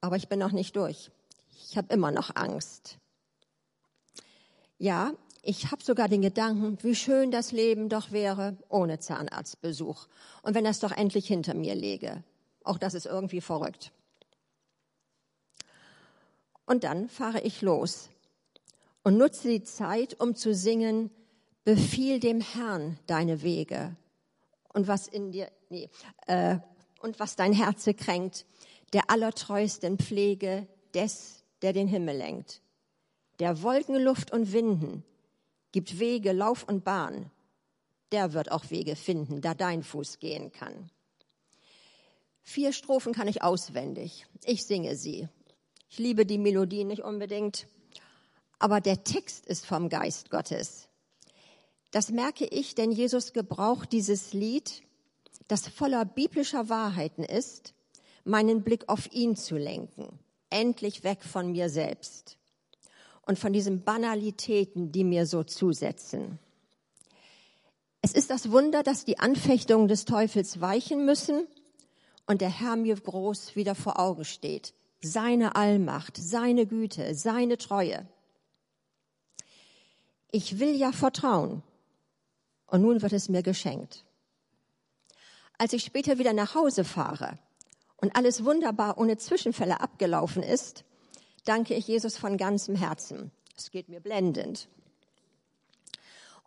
aber 0.00 0.16
ich 0.16 0.28
bin 0.28 0.38
noch 0.38 0.52
nicht 0.52 0.76
durch. 0.76 1.10
Ich 1.68 1.76
habe 1.76 1.92
immer 1.92 2.10
noch 2.10 2.34
Angst. 2.36 2.98
Ja, 4.78 5.12
ich 5.42 5.70
habe 5.70 5.82
sogar 5.82 6.08
den 6.08 6.22
Gedanken, 6.22 6.78
wie 6.82 6.94
schön 6.94 7.30
das 7.30 7.52
Leben 7.52 7.88
doch 7.88 8.12
wäre 8.12 8.56
ohne 8.68 8.98
Zahnarztbesuch. 8.98 10.06
Und 10.42 10.54
wenn 10.54 10.64
das 10.64 10.80
doch 10.80 10.92
endlich 10.92 11.26
hinter 11.26 11.54
mir 11.54 11.74
läge. 11.74 12.22
Auch 12.62 12.78
das 12.78 12.94
ist 12.94 13.06
irgendwie 13.06 13.40
verrückt. 13.40 13.92
Und 16.66 16.84
dann 16.84 17.08
fahre 17.08 17.40
ich 17.40 17.60
los 17.60 18.08
und 19.02 19.18
nutze 19.18 19.48
die 19.48 19.62
Zeit, 19.62 20.18
um 20.18 20.34
zu 20.34 20.54
singen, 20.54 21.10
befiehl 21.64 22.20
dem 22.20 22.40
Herrn 22.40 22.98
deine 23.06 23.42
Wege 23.42 23.96
und 24.72 24.88
was 24.88 25.08
in 25.08 25.32
dir, 25.32 25.50
nee, 25.68 25.90
äh, 26.26 26.58
und 27.04 27.20
was 27.20 27.36
dein 27.36 27.52
Herze 27.52 27.92
kränkt, 27.92 28.46
der 28.94 29.10
allertreuesten 29.10 29.98
Pflege 29.98 30.66
des, 30.94 31.44
der 31.62 31.72
den 31.72 31.86
Himmel 31.86 32.16
lenkt. 32.16 32.62
Der 33.40 33.62
Wolken, 33.62 33.96
Luft 33.96 34.32
und 34.32 34.52
Winden 34.52 35.04
gibt 35.70 35.98
Wege, 35.98 36.32
Lauf 36.32 36.64
und 36.64 36.82
Bahn. 36.84 37.30
Der 38.10 38.32
wird 38.32 38.50
auch 38.50 38.70
Wege 38.70 38.96
finden, 38.96 39.40
da 39.42 39.54
dein 39.54 39.82
Fuß 39.82 40.18
gehen 40.18 40.50
kann. 40.50 40.90
Vier 42.42 42.72
Strophen 42.72 43.12
kann 43.12 43.28
ich 43.28 43.42
auswendig. 43.42 44.26
Ich 44.44 44.64
singe 44.64 44.96
sie. 44.96 45.28
Ich 45.90 45.98
liebe 45.98 46.24
die 46.24 46.38
Melodie 46.38 46.84
nicht 46.84 47.02
unbedingt, 47.02 47.66
aber 48.58 48.80
der 48.80 49.04
Text 49.04 49.46
ist 49.46 49.66
vom 49.66 49.88
Geist 49.88 50.30
Gottes. 50.30 50.88
Das 51.90 52.10
merke 52.10 52.46
ich, 52.46 52.74
denn 52.74 52.92
Jesus 52.92 53.32
gebraucht 53.32 53.92
dieses 53.92 54.32
Lied, 54.32 54.82
das 55.48 55.68
voller 55.68 56.04
biblischer 56.04 56.68
Wahrheiten 56.68 57.24
ist, 57.24 57.74
meinen 58.24 58.62
Blick 58.62 58.88
auf 58.88 59.12
ihn 59.12 59.36
zu 59.36 59.56
lenken, 59.56 60.18
endlich 60.50 61.04
weg 61.04 61.22
von 61.22 61.52
mir 61.52 61.68
selbst 61.68 62.38
und 63.26 63.38
von 63.38 63.52
diesen 63.52 63.84
Banalitäten, 63.84 64.92
die 64.92 65.04
mir 65.04 65.26
so 65.26 65.44
zusetzen. 65.44 66.38
Es 68.02 68.12
ist 68.12 68.30
das 68.30 68.50
Wunder, 68.50 68.82
dass 68.82 69.04
die 69.04 69.18
Anfechtungen 69.18 69.88
des 69.88 70.04
Teufels 70.04 70.60
weichen 70.60 71.06
müssen 71.06 71.46
und 72.26 72.40
der 72.40 72.50
Herr 72.50 72.76
mir 72.76 72.96
groß 72.96 73.56
wieder 73.56 73.74
vor 73.74 73.98
Augen 73.98 74.24
steht. 74.24 74.74
Seine 75.00 75.56
Allmacht, 75.56 76.16
seine 76.16 76.66
Güte, 76.66 77.14
seine 77.14 77.58
Treue. 77.58 78.06
Ich 80.30 80.58
will 80.58 80.74
ja 80.74 80.92
vertrauen 80.92 81.62
und 82.66 82.82
nun 82.82 83.02
wird 83.02 83.12
es 83.12 83.28
mir 83.28 83.42
geschenkt. 83.42 84.04
Als 85.58 85.72
ich 85.72 85.84
später 85.84 86.18
wieder 86.18 86.32
nach 86.32 86.54
Hause 86.54 86.84
fahre 86.84 87.38
und 87.96 88.16
alles 88.16 88.44
wunderbar 88.44 88.98
ohne 88.98 89.16
Zwischenfälle 89.16 89.80
abgelaufen 89.80 90.42
ist, 90.42 90.84
danke 91.44 91.74
ich 91.74 91.86
Jesus 91.86 92.16
von 92.16 92.36
ganzem 92.36 92.74
Herzen. 92.74 93.30
Es 93.56 93.70
geht 93.70 93.88
mir 93.88 94.00
blendend. 94.00 94.68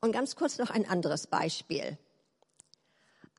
Und 0.01 0.11
ganz 0.11 0.35
kurz 0.35 0.57
noch 0.57 0.69
ein 0.69 0.87
anderes 0.87 1.27
Beispiel. 1.27 1.97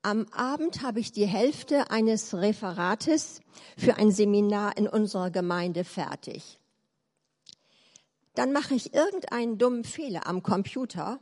Am 0.03 0.27
Abend 0.33 0.83
habe 0.83 1.01
ich 1.01 1.13
die 1.13 1.27
Hälfte 1.27 1.91
eines 1.91 2.35
Referates 2.35 3.41
für 3.77 3.97
ein 3.97 4.11
Seminar 4.11 4.77
in 4.77 4.89
unserer 4.89 5.31
Gemeinde 5.31 5.85
fertig. 5.85 6.59
Dann 8.35 8.53
mache 8.53 8.75
ich 8.75 8.95
irgendeinen 8.95 9.59
dummen 9.59 9.85
Fehler 9.85 10.27
am 10.27 10.43
Computer 10.43 11.19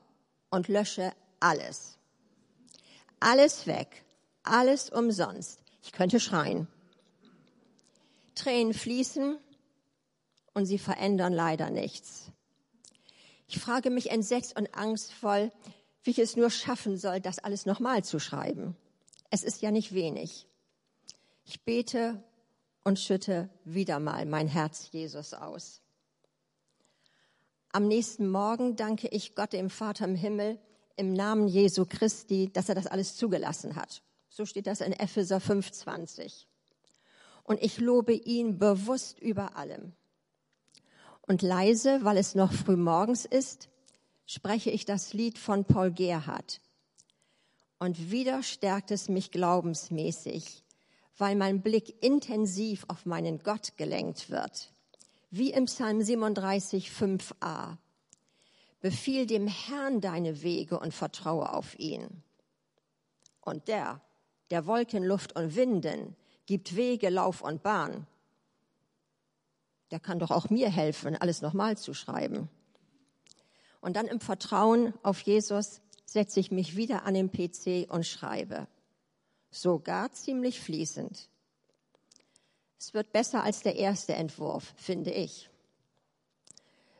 und 0.50 0.68
lösche 0.68 1.12
alles. 1.40 1.98
Alles 3.18 3.66
weg, 3.66 4.05
alles 4.46 4.90
umsonst. 4.90 5.60
Ich 5.82 5.92
könnte 5.92 6.20
schreien. 6.20 6.68
Tränen 8.34 8.74
fließen 8.74 9.38
und 10.54 10.66
sie 10.66 10.78
verändern 10.78 11.32
leider 11.32 11.70
nichts. 11.70 12.30
Ich 13.48 13.58
frage 13.58 13.90
mich 13.90 14.10
entsetzt 14.10 14.56
und 14.56 14.74
angstvoll, 14.74 15.52
wie 16.02 16.10
ich 16.10 16.18
es 16.18 16.36
nur 16.36 16.50
schaffen 16.50 16.96
soll, 16.96 17.20
das 17.20 17.38
alles 17.38 17.66
nochmal 17.66 18.04
zu 18.04 18.18
schreiben. 18.18 18.76
Es 19.30 19.42
ist 19.42 19.62
ja 19.62 19.70
nicht 19.70 19.92
wenig. 19.94 20.46
Ich 21.44 21.62
bete 21.62 22.22
und 22.84 22.98
schütte 22.98 23.48
wieder 23.64 23.98
mal 24.00 24.26
mein 24.26 24.48
Herz 24.48 24.88
Jesus 24.92 25.34
aus. 25.34 25.80
Am 27.72 27.88
nächsten 27.88 28.30
Morgen 28.30 28.76
danke 28.76 29.08
ich 29.08 29.34
Gott 29.34 29.52
dem 29.52 29.70
Vater 29.70 30.06
im 30.06 30.14
Himmel 30.14 30.58
im 30.96 31.12
Namen 31.12 31.46
Jesu 31.46 31.84
Christi, 31.84 32.50
dass 32.52 32.68
er 32.68 32.74
das 32.74 32.86
alles 32.86 33.16
zugelassen 33.16 33.76
hat. 33.76 34.02
So 34.36 34.44
steht 34.44 34.66
das 34.66 34.82
in 34.82 34.92
Epheser 34.92 35.38
5,20. 35.38 36.44
Und 37.42 37.62
ich 37.62 37.78
lobe 37.78 38.12
ihn 38.12 38.58
bewusst 38.58 39.18
über 39.18 39.56
allem. 39.56 39.94
Und 41.22 41.40
leise, 41.40 42.04
weil 42.04 42.18
es 42.18 42.34
noch 42.34 42.52
früh 42.52 42.76
morgens 42.76 43.24
ist, 43.24 43.70
spreche 44.26 44.70
ich 44.70 44.84
das 44.84 45.14
Lied 45.14 45.38
von 45.38 45.64
Paul 45.64 45.90
Gerhardt. 45.90 46.60
Und 47.78 48.10
wieder 48.10 48.42
stärkt 48.42 48.90
es 48.90 49.08
mich 49.08 49.30
glaubensmäßig, 49.30 50.62
weil 51.16 51.34
mein 51.34 51.62
Blick 51.62 52.04
intensiv 52.04 52.84
auf 52.88 53.06
meinen 53.06 53.38
Gott 53.38 53.78
gelenkt 53.78 54.28
wird. 54.28 54.70
Wie 55.30 55.50
im 55.50 55.64
Psalm 55.64 56.02
37, 56.02 56.90
5a. 56.90 57.78
Befiehl 58.82 59.24
dem 59.24 59.46
Herrn 59.46 60.02
deine 60.02 60.42
Wege 60.42 60.78
und 60.78 60.92
vertraue 60.92 61.54
auf 61.54 61.78
ihn. 61.78 62.22
Und 63.40 63.68
der, 63.68 64.02
der 64.50 64.66
Wolken, 64.66 65.04
Luft 65.04 65.36
und 65.36 65.56
Winden, 65.56 66.16
gibt 66.46 66.76
Wege, 66.76 67.08
Lauf 67.10 67.42
und 67.42 67.62
Bahn 67.62 68.06
der 69.90 70.00
kann 70.00 70.18
doch 70.18 70.30
auch 70.30 70.50
mir 70.50 70.70
helfen, 70.70 71.16
alles 71.16 71.42
nochmal 71.42 71.76
zu 71.76 71.94
schreiben. 71.94 72.48
Und 73.80 73.96
dann 73.96 74.06
im 74.06 74.20
Vertrauen 74.20 74.94
auf 75.02 75.20
Jesus 75.20 75.80
setze 76.04 76.40
ich 76.40 76.50
mich 76.50 76.76
wieder 76.76 77.04
an 77.04 77.14
den 77.14 77.30
PC 77.30 77.90
und 77.92 78.06
schreibe. 78.06 78.66
Sogar 79.50 80.12
ziemlich 80.12 80.60
fließend. 80.60 81.28
Es 82.78 82.94
wird 82.94 83.12
besser 83.12 83.42
als 83.42 83.62
der 83.62 83.76
erste 83.76 84.14
Entwurf, 84.14 84.74
finde 84.76 85.12
ich 85.12 85.50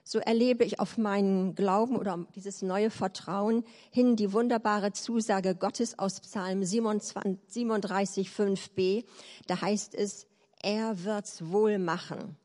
so 0.09 0.21
erlebe 0.21 0.63
ich 0.63 0.79
auf 0.79 0.99
meinen 0.99 1.57
Glauben 1.57 1.97
oder 1.97 2.25
dieses 2.37 2.63
neue 2.63 2.91
Vertrauen 2.91 3.65
hin 3.91 4.15
die 4.15 4.33
wunderbare 4.33 4.93
Zusage 4.93 5.57
Gottes 5.57 5.99
aus 5.99 6.21
Psalm 6.21 6.63
37, 6.63 8.29
5b. 8.29 9.05
Da 9.49 9.61
heißt 9.61 9.97
es, 9.97 10.29
er 10.63 11.03
wird's 11.03 11.51
wohl 11.51 11.79
machen. 11.79 12.37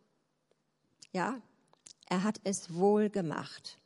Ja, 1.13 1.39
er 2.09 2.23
hat 2.23 2.41
es 2.43 2.73
wohl 2.73 3.11
gemacht. 3.11 3.77